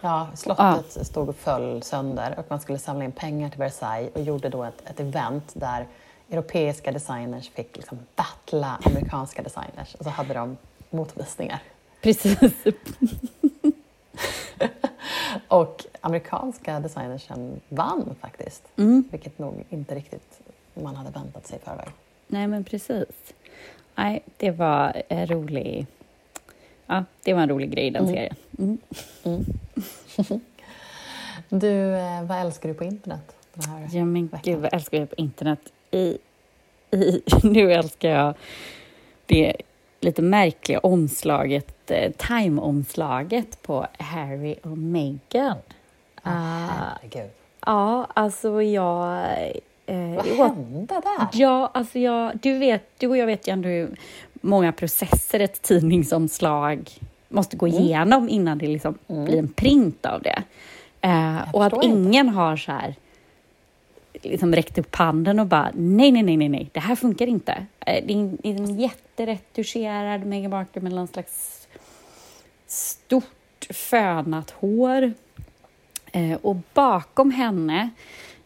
Ja, 0.00 0.28
slottet 0.34 1.06
stod 1.06 1.28
och 1.28 1.36
föll 1.36 1.82
sönder 1.82 2.34
och 2.38 2.44
man 2.48 2.60
skulle 2.60 2.78
samla 2.78 3.04
in 3.04 3.12
pengar 3.12 3.48
till 3.48 3.58
Versailles 3.58 4.10
och 4.14 4.22
gjorde 4.22 4.48
då 4.48 4.64
ett, 4.64 4.82
ett 4.90 5.00
event 5.00 5.52
där 5.54 5.86
europeiska 6.30 6.92
designers 6.92 7.50
fick 7.50 7.76
liksom 7.76 7.98
battla 8.16 8.78
amerikanska 8.84 9.42
designers 9.42 9.94
och 9.94 10.04
så 10.04 10.10
hade 10.10 10.34
de 10.34 10.56
motvisningar. 10.90 11.62
Precis. 12.02 12.38
Och 15.48 15.84
amerikanska 16.00 16.80
designersen 16.80 17.60
vann 17.68 18.14
faktiskt, 18.20 18.62
Mm. 18.76 19.04
vilket 19.10 19.38
nog 19.38 19.64
inte 19.70 19.94
riktigt 19.94 20.40
man 20.74 20.96
hade 20.96 21.10
väntat 21.10 21.46
sig 21.46 21.58
i 21.62 21.64
förväg. 21.64 21.88
Nej, 22.26 22.46
men 22.46 22.64
precis. 22.64 23.06
Nej, 23.94 24.22
det 24.36 24.50
var 24.50 25.02
en 25.08 25.26
rolig... 25.26 25.86
Ja, 26.86 27.04
det 27.22 27.34
var 27.34 27.42
en 27.42 27.48
rolig 27.48 27.70
grej 27.70 27.90
den 27.90 28.02
Mm. 28.08 28.14
serien. 28.14 28.36
Mm. 29.24 29.44
Du, 31.48 31.94
eh, 31.96 32.22
vad 32.24 32.38
älskar 32.40 32.68
du 32.68 32.74
på 32.74 32.84
internet? 32.84 33.36
Den 33.54 33.70
här 33.70 33.88
Ja, 33.92 34.04
men 34.04 34.26
veckan? 34.26 34.40
gud 34.44 34.58
vad 34.60 34.74
älskar 34.74 34.98
jag 34.98 35.10
på 35.10 35.16
internet. 35.16 35.58
I, 35.90 36.18
i, 36.90 37.22
nu 37.42 37.72
älskar 37.72 38.08
jag 38.08 38.34
det 39.26 39.56
lite 40.04 40.22
märkliga 40.22 40.78
omslaget, 40.78 41.90
eh, 41.90 42.12
time-omslaget 42.12 43.62
på 43.62 43.86
Harry 43.98 44.54
och 44.62 44.78
Meghan. 44.78 45.56
Ah, 46.22 46.30
Ah, 46.30 46.68
herregud. 47.02 47.30
ja, 47.66 48.06
alltså 48.14 48.62
jag... 48.62 49.22
Eh, 49.86 50.36
Vad 50.38 50.48
hände 50.50 50.94
där? 50.94 51.28
Ja, 51.32 51.70
alltså 51.74 51.98
jag, 51.98 52.38
du, 52.42 52.58
vet, 52.58 52.82
du 52.98 53.06
och 53.08 53.16
jag 53.16 53.26
vet 53.26 53.48
ju 53.48 53.52
ändå 53.52 53.68
hur 53.68 53.96
många 54.32 54.72
processer 54.72 55.40
ett 55.40 55.62
tidningsomslag 55.62 56.90
måste 57.28 57.56
gå 57.56 57.66
Mm. 57.66 57.78
igenom 57.82 58.28
innan 58.28 58.58
det 58.58 58.66
liksom 58.66 58.98
Mm. 59.08 59.24
blir 59.24 59.38
en 59.38 59.48
print 59.48 60.06
av 60.06 60.22
det. 60.22 60.42
Eh, 61.00 61.54
och 61.54 61.64
att 61.64 61.72
inte. 61.72 61.86
ingen 61.86 62.28
har 62.28 62.56
så 62.56 62.72
här 62.72 62.94
liksom 64.22 64.54
räckt 64.54 64.78
upp 64.78 64.94
handen 64.94 65.38
och 65.38 65.46
bara 65.46 65.70
nej, 65.74 66.12
nej, 66.12 66.22
nej, 66.22 66.36
nej, 66.36 66.48
nej, 66.48 66.70
det 66.72 66.80
här 66.80 66.96
funkar 66.96 67.26
inte. 67.26 67.52
Eh, 67.80 68.04
det 68.06 68.12
är 68.12 68.16
en, 68.16 68.38
en 68.42 68.80
jätteretuscherad 68.80 70.26
Meghan 70.26 70.50
Markle 70.50 70.82
med 70.82 70.92
någon 70.92 71.08
slags 71.08 71.68
stort 72.66 73.66
fönat 73.70 74.50
hår. 74.50 75.12
Eh, 76.12 76.38
och 76.42 76.56
bakom 76.74 77.30
henne 77.30 77.90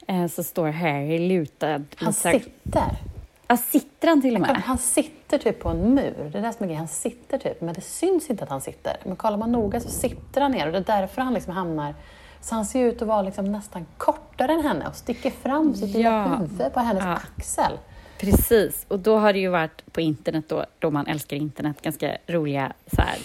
eh, 0.06 0.26
så 0.26 0.42
står 0.42 0.68
Harry 0.68 1.28
lutad. 1.28 1.84
Han 1.96 2.12
sitter. 2.12 2.96
Ja, 3.48 3.56
sitter 3.56 4.08
han 4.08 4.22
till 4.22 4.34
och 4.34 4.40
med? 4.40 4.56
Han 4.56 4.78
sitter 4.78 5.38
typ 5.38 5.60
på 5.60 5.68
en 5.68 5.94
mur. 5.94 6.30
Det 6.32 6.38
är 6.38 6.42
det 6.42 6.52
som 6.52 6.64
är 6.64 6.66
grejen. 6.66 6.78
Han 6.78 6.88
sitter 6.88 7.38
typ, 7.38 7.60
men 7.60 7.74
det 7.74 7.80
syns 7.80 8.30
inte 8.30 8.44
att 8.44 8.50
han 8.50 8.60
sitter. 8.60 8.96
Men 9.04 9.16
kollar 9.16 9.36
man 9.36 9.52
noga 9.52 9.80
så 9.80 9.88
sitter 9.88 10.40
han 10.40 10.52
ner 10.52 10.66
och 10.66 10.72
det 10.72 10.78
är 10.78 11.00
därför 11.00 11.22
han 11.22 11.34
liksom 11.34 11.52
hamnar... 11.52 11.94
Så 12.48 12.54
han 12.54 12.64
ser 12.66 12.84
ut 12.84 13.02
att 13.02 13.08
vara 13.08 13.22
liksom 13.22 13.44
nästan 13.52 13.86
kortare 13.98 14.52
än 14.52 14.60
henne 14.60 14.88
och 14.88 14.94
sticker 14.94 15.30
fram 15.30 15.74
sitt 15.74 15.94
lilla 15.94 16.08
Ja. 16.10 16.36
huvud 16.36 16.72
på 16.74 16.80
hennes 16.80 17.04
Ja. 17.04 17.12
axel. 17.36 17.72
Precis, 18.20 18.84
och 18.88 18.98
då 18.98 19.18
har 19.18 19.32
det 19.32 19.38
ju 19.38 19.48
varit 19.48 19.92
på 19.92 20.00
internet 20.00 20.44
då, 20.48 20.64
då 20.78 20.90
man 20.90 21.06
älskar 21.06 21.36
internet, 21.36 21.82
ganska 21.82 22.16
roliga 22.26 22.72
så 22.94 23.02
här, 23.02 23.16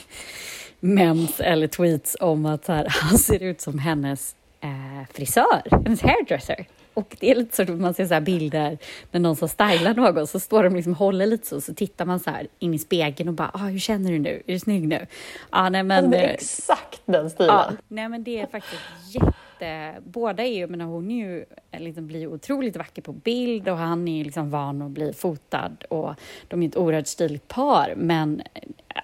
memes 0.80 1.40
eller 1.40 1.68
tweets 1.68 2.18
om 2.20 2.46
att 2.46 2.66
så 2.66 2.74
här, 2.74 2.88
han 3.02 3.18
ser 3.18 3.44
ut 3.44 3.62
som 3.62 3.80
hennes 3.80 4.36
eh, 4.62 4.70
frisör, 5.14 5.62
hennes 5.86 6.02
hairdresser. 6.02 6.66
Och 6.94 7.16
det 7.20 7.32
är 7.32 7.36
lite 7.36 7.56
så 7.56 7.62
att 7.62 7.70
man 7.70 7.94
ser 7.94 8.06
så 8.06 8.22
bilder 8.22 8.78
när 9.12 9.20
någon 9.20 9.36
som 9.36 9.50
stylar 9.50 9.94
någon 9.94 10.28
så 10.28 10.40
står 10.40 10.64
de 10.64 10.76
liksom 10.76 10.94
håller 10.94 11.26
lite 11.26 11.48
så, 11.48 11.62
så 11.62 11.74
tittar 11.74 12.06
man 12.06 12.20
så 12.20 12.32
in 12.60 12.74
i 12.74 12.80
spegeln 12.80 13.30
och 13.30 13.36
bara, 13.36 13.52
ah, 13.54 13.58
hur 13.58 13.80
känner 13.80 14.12
du 14.12 14.20
nu? 14.20 14.44
Är 14.48 14.54
du 14.54 14.60
snygg 14.60 14.88
nu? 14.88 15.08
Ja, 15.52 15.70
nej 15.70 15.84
men... 15.84 16.12
Det 16.12 16.18
är 16.18 16.24
eh, 16.24 16.30
exakt 16.30 17.02
den 17.06 17.30
stilen. 17.30 17.78
nej 17.88 18.10
men 18.10 18.24
det 18.24 18.40
är 18.40 18.48
faktiskt 18.48 18.82
jätte... 19.08 20.02
Båda 20.04 20.44
är 20.44 20.58
ju, 20.58 20.68
men 20.68 20.82
hon 20.82 21.12
är 21.12 21.28
ju, 21.28 21.46
liksom 21.72 22.08
blir 22.08 22.28
otroligt 22.28 22.78
vacker 22.78 23.02
på 23.02 23.14
bild 23.14 23.70
och 23.70 23.78
han 23.78 24.08
är 24.08 24.24
liksom 24.24 24.50
van 24.50 24.82
att 24.82 24.92
bli 24.92 25.14
fotad 25.14 25.84
och 25.90 26.16
de 26.48 26.64
är 26.64 26.68
ett 26.68 26.78
oerhört 26.78 27.08
stiligt 27.08 27.48
par. 27.48 27.94
Men 27.98 28.42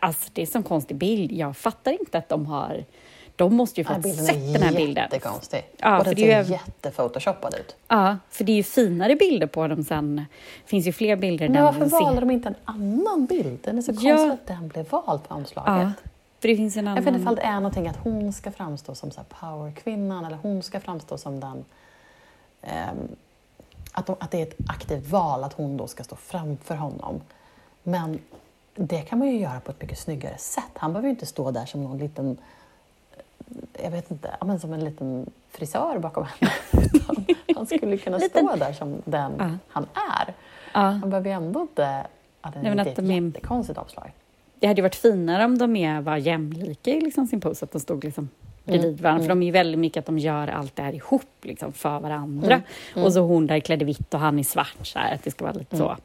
alltså 0.01 0.29
det 0.33 0.41
är 0.41 0.45
sån 0.45 0.63
konstig 0.63 0.97
bild. 0.97 1.31
Jag 1.31 1.57
fattar 1.57 1.91
inte 1.91 2.17
att 2.17 2.29
de 2.29 2.45
har 2.45 2.85
de 3.37 3.55
måste 3.55 3.81
ju 3.81 3.85
fått 3.85 4.05
ja, 4.05 4.13
sett 4.13 4.53
den 4.53 4.61
här 4.61 4.75
bilden. 4.75 5.03
Jättekonstig. 5.03 5.65
Ja, 5.77 5.97
och 5.97 6.03
den 6.03 6.15
ser 6.15 6.43
ju... 6.43 6.51
jättephotoshopad 6.51 7.55
ut. 7.55 7.75
Ja, 7.87 8.17
för 8.29 8.43
det 8.43 8.51
är 8.51 8.55
ju 8.55 8.63
finare 8.63 9.15
bilder 9.15 9.47
på 9.47 9.67
dem 9.67 9.83
sen. 9.83 10.15
Det 10.15 10.69
finns 10.69 10.87
ju 10.87 10.91
fler 10.91 11.15
bilder. 11.15 11.49
Men 11.49 11.63
varför 11.63 11.85
valde 11.85 12.19
de 12.19 12.31
inte 12.31 12.49
en 12.49 12.55
annan 12.65 13.25
bild? 13.25 13.59
Den 13.63 13.77
är 13.77 13.81
så 13.81 13.91
konstigt 13.91 14.09
ja. 14.09 14.33
att 14.33 14.47
den 14.47 14.67
blev 14.67 14.89
vald 14.89 15.27
på 15.27 15.35
omslaget. 15.35 15.71
Ja, 16.03 16.09
för 16.39 16.47
det 16.47 16.55
finns 16.55 16.77
en 16.77 16.87
annan... 16.87 16.95
Jag 16.95 17.03
vet 17.03 17.07
inte 17.07 17.21
ifall 17.21 17.35
det 17.35 17.41
är 17.41 17.55
någonting 17.55 17.87
att 17.87 17.97
hon 17.97 18.33
ska 18.33 18.51
framstå 18.51 18.95
som 18.95 19.11
så 19.11 19.21
powerkvinnan 19.39 20.25
eller 20.25 20.37
hon 20.41 20.63
ska 20.63 20.79
framstå 20.79 21.17
som 21.17 21.39
den... 21.39 21.65
Um, 22.61 23.15
att, 23.91 24.05
de, 24.05 24.15
att 24.19 24.31
det 24.31 24.37
är 24.37 24.43
ett 24.43 24.57
aktivt 24.67 25.09
val 25.09 25.43
att 25.43 25.53
hon 25.53 25.77
då 25.77 25.87
ska 25.87 26.03
stå 26.03 26.15
framför 26.15 26.75
honom. 26.75 27.21
Men 27.83 28.19
det 28.75 29.01
kan 29.01 29.19
man 29.19 29.27
ju 29.27 29.39
göra 29.39 29.59
på 29.59 29.71
ett 29.71 29.81
mycket 29.81 29.99
snyggare 29.99 30.37
sätt. 30.37 30.71
Han 30.73 30.93
behöver 30.93 31.07
ju 31.07 31.09
inte 31.09 31.25
stå 31.25 31.51
där 31.51 31.65
som 31.65 31.83
någon 31.83 31.97
liten 31.97 32.37
jag 33.83 33.91
vet 33.91 34.11
inte, 34.11 34.31
men 34.45 34.59
som 34.59 34.73
en 34.73 34.85
liten 34.85 35.29
frisör 35.49 35.99
bakom 35.99 36.25
henne. 36.25 36.51
han 37.55 37.65
skulle 37.65 37.97
kunna 37.97 38.19
stå 38.19 38.55
där 38.55 38.73
som 38.73 39.01
den 39.05 39.33
ja. 39.39 39.49
han 39.67 39.87
är. 39.93 40.33
Ja. 40.73 40.79
Han 40.79 41.09
behöver 41.09 41.29
ju 41.29 41.35
ändå 41.35 41.61
inte... 41.61 42.07
Ja, 42.41 42.53
det 42.61 42.69
är 42.69 42.87
ett 42.87 42.97
min... 42.97 43.27
jättekonstigt 43.27 43.79
omslag. 43.79 44.11
Det 44.59 44.67
hade 44.67 44.79
ju 44.79 44.83
varit 44.83 44.95
finare 44.95 45.45
om 45.45 45.57
de 45.57 45.75
är, 45.75 46.01
var 46.01 46.17
jämlika 46.17 46.91
i 46.91 47.01
liksom 47.01 47.27
sin 47.27 47.41
pose, 47.41 47.65
att 47.65 47.71
de 47.71 47.79
stod 47.79 48.03
liksom 48.03 48.29
bredvid 48.63 48.89
mm. 48.89 49.01
varandra. 49.01 49.23
Mm. 49.23 49.23
För 49.23 49.29
de 49.29 49.41
är 49.41 49.45
ju 49.45 49.51
väldigt 49.51 49.79
mycket 49.79 50.01
att 50.01 50.05
de 50.05 50.19
gör 50.19 50.47
allt 50.47 50.75
det 50.75 50.83
här 50.83 50.93
ihop 50.93 51.23
liksom, 51.41 51.73
för 51.73 51.99
varandra. 51.99 52.53
Mm. 52.53 52.61
Mm. 52.93 53.05
Och 53.05 53.13
så 53.13 53.19
hon 53.19 53.47
där 53.47 53.59
klädd 53.59 53.81
i 53.81 53.85
vitt 53.85 54.13
och 54.13 54.19
han 54.19 54.39
i 54.39 54.43
svart, 54.43 54.77
så 54.87 54.99
här, 54.99 55.15
att 55.15 55.23
det 55.23 55.31
ska 55.31 55.45
vara 55.45 55.53
lite 55.53 55.77
så 55.77 55.89
mm. 55.89 55.99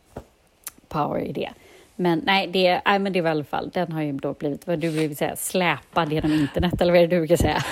power 0.88 1.20
i 1.20 1.32
det. 1.32 1.50
Men 1.96 2.22
nej, 2.24 2.46
det, 2.46 2.80
nej, 2.84 2.98
men 2.98 3.12
det 3.12 3.20
var 3.20 3.28
i 3.28 3.30
alla 3.30 3.44
fall, 3.44 3.70
den 3.70 3.92
har 3.92 4.02
ju 4.02 4.12
då 4.12 4.32
blivit, 4.32 4.66
vad 4.66 4.78
du 4.78 4.88
vill 4.88 5.16
säga, 5.16 5.36
släpad 5.36 6.12
genom 6.12 6.32
internet, 6.32 6.80
eller 6.80 6.92
vad 6.92 7.02
är 7.02 7.06
det 7.06 7.16
du 7.16 7.20
brukar 7.20 7.36
säga? 7.36 7.62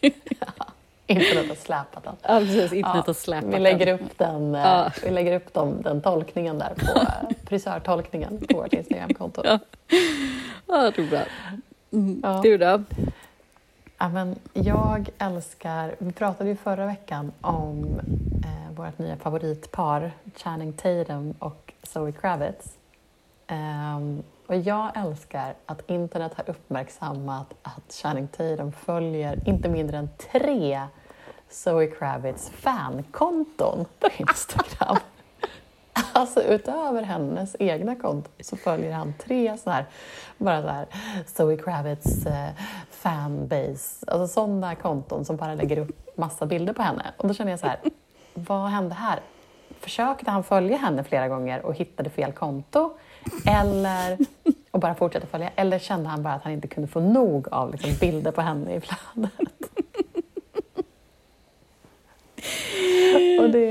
ja, 0.00 0.66
internet 1.06 1.48
har 1.48 1.54
släpat 1.54 2.04
den. 2.04 2.14
Ja, 2.22 2.40
precis, 2.40 2.72
internet 2.72 2.94
ja, 2.94 3.02
har 3.06 3.14
släpat 3.14 3.54
vi 3.54 3.58
lägger 3.58 3.94
upp 3.94 4.18
den. 4.18 4.54
Eh, 4.54 4.60
ja. 4.60 4.90
Vi 5.04 5.10
lägger 5.10 5.36
upp 5.36 5.54
dem, 5.54 5.82
den 5.82 6.00
tolkningen 6.02 6.58
där, 6.58 6.74
på 6.74 7.00
eh, 7.00 7.36
frisörtolkningen 7.46 8.40
på 8.48 8.56
vårt 8.56 8.72
Instagramkonto. 8.72 9.42
Ja, 9.44 9.58
ja 10.66 10.92
det 10.96 11.02
är 11.02 11.10
bra. 11.10 11.20
Mm. 11.92 12.20
Ja. 12.22 12.40
Du 12.42 12.58
då? 12.58 12.82
Ja, 13.98 14.08
men 14.08 14.36
jag 14.52 15.08
älskar, 15.18 15.94
vi 15.98 16.12
pratade 16.12 16.50
ju 16.50 16.56
förra 16.56 16.86
veckan 16.86 17.32
om 17.40 18.00
eh, 18.44 18.76
vårt 18.76 18.98
nya 18.98 19.16
favoritpar, 19.16 20.12
Channing 20.36 20.72
Tatum 20.72 21.34
och 21.38 21.72
Zoe 21.82 22.12
Kravitz. 22.12 22.77
Um, 23.50 24.22
och 24.46 24.56
jag 24.56 24.96
älskar 24.96 25.54
att 25.66 25.90
internet 25.90 26.32
har 26.34 26.50
uppmärksammat 26.50 27.54
att 27.62 27.92
Channing 27.92 28.28
Tatum 28.28 28.72
följer 28.72 29.48
inte 29.48 29.68
mindre 29.68 29.96
än 29.96 30.08
tre 30.32 30.80
Zoe 31.48 31.86
Kravitz 31.86 32.50
fankonton 32.50 33.84
på 33.98 34.08
Instagram. 34.16 34.96
alltså 36.12 36.42
utöver 36.42 37.02
hennes 37.02 37.56
egna 37.58 37.94
konton 37.94 38.32
så 38.40 38.56
följer 38.56 38.92
han 38.92 39.14
tre 39.18 39.58
sådana 39.58 39.76
här, 39.76 39.86
bara 40.38 40.62
så 40.62 40.68
här, 40.68 40.86
Zoe 41.26 41.56
Kravitz 41.56 42.26
eh, 42.26 42.50
fanbase, 42.90 44.06
alltså 44.06 44.26
sådana 44.26 44.74
konton 44.74 45.24
som 45.24 45.36
bara 45.36 45.54
lägger 45.54 45.78
upp 45.78 46.16
massa 46.18 46.46
bilder 46.46 46.72
på 46.72 46.82
henne. 46.82 47.12
Och 47.16 47.28
då 47.28 47.34
känner 47.34 47.50
jag 47.52 47.60
så 47.60 47.66
här, 47.66 47.78
vad 48.34 48.70
hände 48.70 48.94
här? 48.94 49.20
Försökte 49.80 50.30
han 50.30 50.44
följa 50.44 50.76
henne 50.76 51.04
flera 51.04 51.28
gånger 51.28 51.66
och 51.66 51.74
hittade 51.74 52.10
fel 52.10 52.32
konto? 52.32 52.98
Eller, 53.46 54.18
och 54.70 54.80
bara 54.80 54.94
fortsätta 54.94 55.26
följa. 55.26 55.50
Eller 55.56 55.78
kände 55.78 56.08
han 56.08 56.22
bara 56.22 56.34
att 56.34 56.42
han 56.42 56.52
inte 56.52 56.68
kunde 56.68 56.88
få 56.88 57.00
nog 57.00 57.48
av 57.48 57.72
liksom, 57.72 57.90
bilder 58.00 58.30
på 58.30 58.40
henne 58.40 58.74
i 58.74 58.80
flödet? 58.80 59.32
och 63.40 63.50
det, 63.50 63.70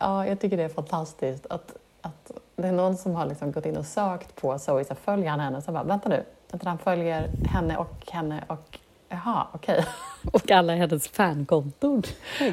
ja, 0.00 0.26
jag 0.26 0.40
tycker 0.40 0.56
det 0.56 0.62
är 0.62 0.68
fantastiskt 0.68 1.46
att, 1.50 1.76
att 2.00 2.32
det 2.56 2.68
är 2.68 2.72
någon 2.72 2.96
som 2.96 3.14
har 3.14 3.26
liksom 3.26 3.52
gått 3.52 3.66
in 3.66 3.76
och 3.76 3.86
sökt 3.86 4.40
på 4.40 4.58
Zoe, 4.58 4.84
så 4.84 4.94
följer 4.94 5.30
han 5.30 5.40
henne? 5.40 5.62
Så 5.62 5.72
bara, 5.72 5.84
vänta 5.84 6.08
nu, 6.08 6.22
vänta, 6.50 6.68
han 6.68 6.78
följer 6.78 7.28
henne 7.52 7.76
och 7.76 8.06
henne 8.06 8.44
och 8.46 8.78
Jaha, 9.08 9.46
okej. 9.52 9.78
Okay. 9.78 9.84
Och 10.32 10.50
alla 10.50 10.74
hennes 10.74 11.08
fankonton. 11.08 12.02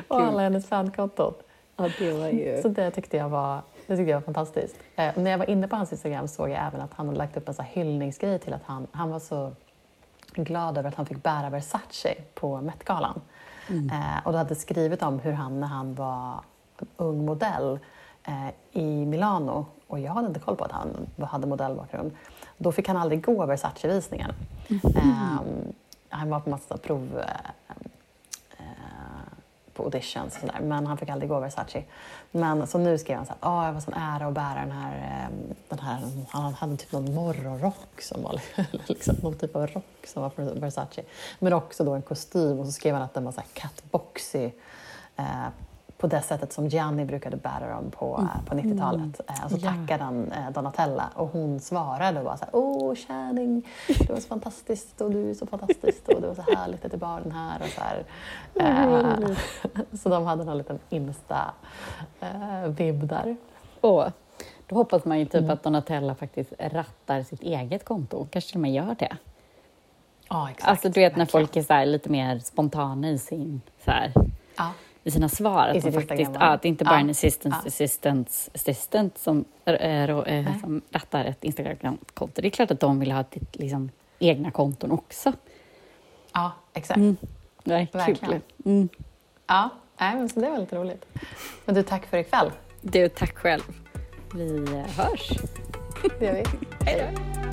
och 0.08 0.22
alla 0.22 0.42
hennes 0.42 0.68
fankonton. 0.68 1.34
Ja, 1.76 1.90
det 2.00 2.12
var 2.12 2.28
ju... 2.28 2.62
Så 2.62 2.68
det 2.68 2.92
tyckte 2.92 3.18
jag 3.18 3.30
var 3.30 3.62
det 3.88 3.98
tyckte 3.98 4.12
jag 4.12 4.18
var 4.18 4.26
fantastiskt. 4.26 4.76
Eh, 4.96 5.18
när 5.18 5.32
jag 5.32 5.38
var 5.38 5.50
inne 5.50 5.68
på 5.68 5.76
hans 5.76 5.92
Instagram 5.92 6.28
såg 6.28 6.50
jag 6.50 6.68
även 6.68 6.82
att 6.82 6.94
han 6.94 7.08
hade 7.08 7.18
lagt 7.18 7.38
upp 7.38 7.48
en 7.48 7.54
så 7.54 7.62
hyllningsgrej 7.62 8.40
till 8.40 8.54
att 8.54 8.64
han, 8.66 8.88
han 8.92 9.10
var 9.10 9.20
så 9.20 9.52
glad 10.36 10.78
över 10.78 10.90
att 10.90 10.96
han 10.96 11.06
fick 11.06 11.24
bära 11.24 11.50
Versace 11.50 12.16
på 12.34 12.62
Met-galan. 12.62 13.22
Mm. 13.70 13.90
Eh, 13.90 14.26
och 14.26 14.32
du 14.32 14.38
hade 14.38 14.56
skrivit 14.56 15.02
om 15.02 15.20
hur 15.20 15.32
han 15.32 15.60
när 15.60 15.68
han 15.68 15.96
var 15.96 16.40
ung 16.98 17.26
modell 17.26 17.80
eh, 18.24 18.50
i 18.72 19.06
Milano, 19.06 19.66
och 19.88 20.00
jag 20.00 20.12
hade 20.12 20.28
inte 20.28 20.40
koll 20.40 20.56
på 20.56 20.64
att 20.64 20.72
han 20.72 21.08
hade 21.28 21.48
modellbakgrund, 21.48 22.12
då 22.58 22.72
fick 22.72 22.88
han 22.88 22.98
aldrig 22.98 23.26
gå 23.26 23.46
Versace-visningen. 23.46 24.32
Mm. 24.70 24.82
Eh, 24.96 25.40
han 26.10 26.30
var 26.30 26.40
på 26.40 26.50
massa 26.50 26.78
prov 26.78 27.20
eh, 27.20 27.52
på 29.76 29.84
auditions 29.84 30.36
och 30.36 30.40
sådär, 30.40 30.60
men 30.62 30.88
han 30.88 30.98
fick 30.98 31.10
aldrig 31.10 31.30
gå 31.30 31.40
Versace. 31.40 31.84
Men 32.32 32.68
så 32.68 32.78
nu 32.78 32.98
skrev 32.98 33.18
han 33.18 33.26
så 33.26 33.34
här, 33.42 33.52
oh, 33.52 33.66
jag 33.66 33.74
var 33.74 33.82
sån 33.82 33.94
ära 33.94 34.28
att 34.28 34.34
bära 34.34 34.60
den 34.60 34.72
här, 34.72 35.28
eh, 35.28 35.56
den 35.70 35.80
här, 35.80 36.00
han 36.30 36.54
hade 36.54 36.78
typ 36.78 36.92
någon 36.92 37.14
morgonrock 37.14 38.02
som 38.02 38.24
var 38.24 38.42
liksom, 38.88 39.16
någon 39.22 39.38
typ 39.38 39.56
av 39.56 39.68
rock 39.68 40.08
som 40.08 40.22
var 40.22 40.30
från 40.30 40.60
Versace. 40.60 41.04
Men 41.40 41.54
också 41.54 41.84
då 41.84 41.94
en 41.94 42.02
kostym 42.02 42.60
och 42.60 42.66
så 42.66 42.72
skrev 42.72 42.94
han 42.94 43.04
att 43.04 43.14
den 43.14 43.26
var 43.26 43.32
så 43.32 43.42
här 43.42 43.48
catboxy 43.54 44.52
eh, 45.16 45.48
på 45.98 46.08
det 46.08 46.22
sättet 46.22 46.54
som 46.54 46.68
Gianni 46.68 47.06
brukade 47.06 47.38
bära 47.38 47.76
dem 47.76 47.92
på, 47.92 48.18
mm. 48.18 48.30
på 48.46 48.56
90-talet. 48.56 49.02
Mm. 49.02 49.14
Eh, 49.28 49.46
och 49.46 49.52
så 49.52 49.58
tackade 49.58 50.04
han 50.04 50.32
eh, 50.32 50.52
Donatella 50.52 51.10
och 51.14 51.28
hon 51.28 51.60
svarade 51.60 52.20
och 52.20 52.26
var 52.26 52.36
så 52.36 52.46
här, 52.46 52.56
Åh, 52.56 52.96
Channing, 52.96 53.68
det 53.88 54.10
var 54.10 54.20
så 54.20 54.28
fantastiskt 54.28 55.02
och 55.02 55.12
du 55.12 55.30
är 55.30 55.34
så 55.34 55.46
fantastisk 55.48 56.08
och 56.08 56.22
det 56.22 56.28
var 56.28 56.36
så 56.36 56.42
härligt 56.42 56.86
att 56.86 56.92
du 56.92 56.98
bar 56.98 57.22
den 57.22 57.32
här. 57.32 57.62
Och 57.62 57.68
så, 57.68 57.82
här. 57.82 58.04
Mm. 58.56 59.36
så 60.04 60.10
de 60.10 60.26
hade 60.26 60.52
en 60.52 60.58
liten 60.58 60.80
Insta-vibb 60.90 61.58
där. 63.08 63.36
Åh. 63.82 64.08
Då 64.68 64.76
hoppas 64.76 65.06
man 65.06 65.20
ju 65.20 65.26
typ 65.26 65.36
mm. 65.36 65.50
att 65.50 65.64
Donatella 65.64 66.16
faktiskt 66.16 66.54
rattar 66.60 67.24
sitt 67.24 67.42
eget 67.42 67.86
konto, 67.86 68.28
kanske 68.32 68.50
till 68.50 68.58
och 68.58 68.62
med 68.62 68.74
gör 68.74 68.96
det. 69.00 69.18
Ja, 70.30 70.50
exakt. 70.50 70.70
Alltså 70.70 70.90
du 70.90 71.00
vet 71.02 71.16
när 71.16 71.26
folk 71.26 71.56
är 71.56 71.62
så 71.62 71.86
lite 71.86 72.10
mer 72.10 72.40
spontana 72.40 73.10
i 73.10 73.18
sin 73.18 73.62
så 73.86 73.92
här, 73.92 74.14
ja 74.58 74.72
i 75.06 75.12
sina 75.12 75.30
svar. 75.30 75.68
Att, 75.68 75.94
faktiskt, 75.94 76.32
ja, 76.34 76.40
att 76.40 76.62
det 76.62 76.68
inte 76.68 76.86
bara 76.86 76.96
är 76.96 77.00
en 77.00 77.10
assistant, 77.10 77.56
ja. 77.64 77.68
assistant, 77.68 78.50
assistant 78.56 79.18
som, 79.18 79.46
äh, 79.66 79.74
äh, 79.74 80.60
som 80.62 80.82
rattar 80.92 81.26
ett 81.26 81.44
Instagram-konto. 81.44 82.42
Det 82.42 82.48
är 82.48 82.50
klart 82.50 82.72
att 82.72 82.80
de 82.80 83.00
vill 83.00 83.12
ha 83.12 83.20
ett, 83.20 83.38
liksom, 83.52 83.90
egna 84.20 84.52
konton 84.52 84.92
också. 84.92 85.34
Ja, 86.34 86.52
exakt. 86.74 86.98
Mm. 86.98 87.18
Nej, 87.64 87.90
Verkligen. 87.94 88.42
Mm. 88.66 88.90
Ja, 89.48 89.70
nej, 90.00 90.16
men 90.16 90.30
så 90.30 90.40
det 90.40 90.50
var 90.50 90.58
lite 90.58 90.76
roligt. 90.76 91.06
Men 91.66 91.76
du, 91.76 91.84
tack 91.84 92.06
för 92.06 92.18
ikväll. 92.18 92.52
Du, 92.82 93.10
tack 93.10 93.38
själv. 93.38 93.64
Vi 94.36 94.66
hörs. 94.98 95.30
Det 96.20 96.26
gör 96.26 96.34
vi. 96.34 96.44
Hej 96.86 97.14
då. 97.14 97.45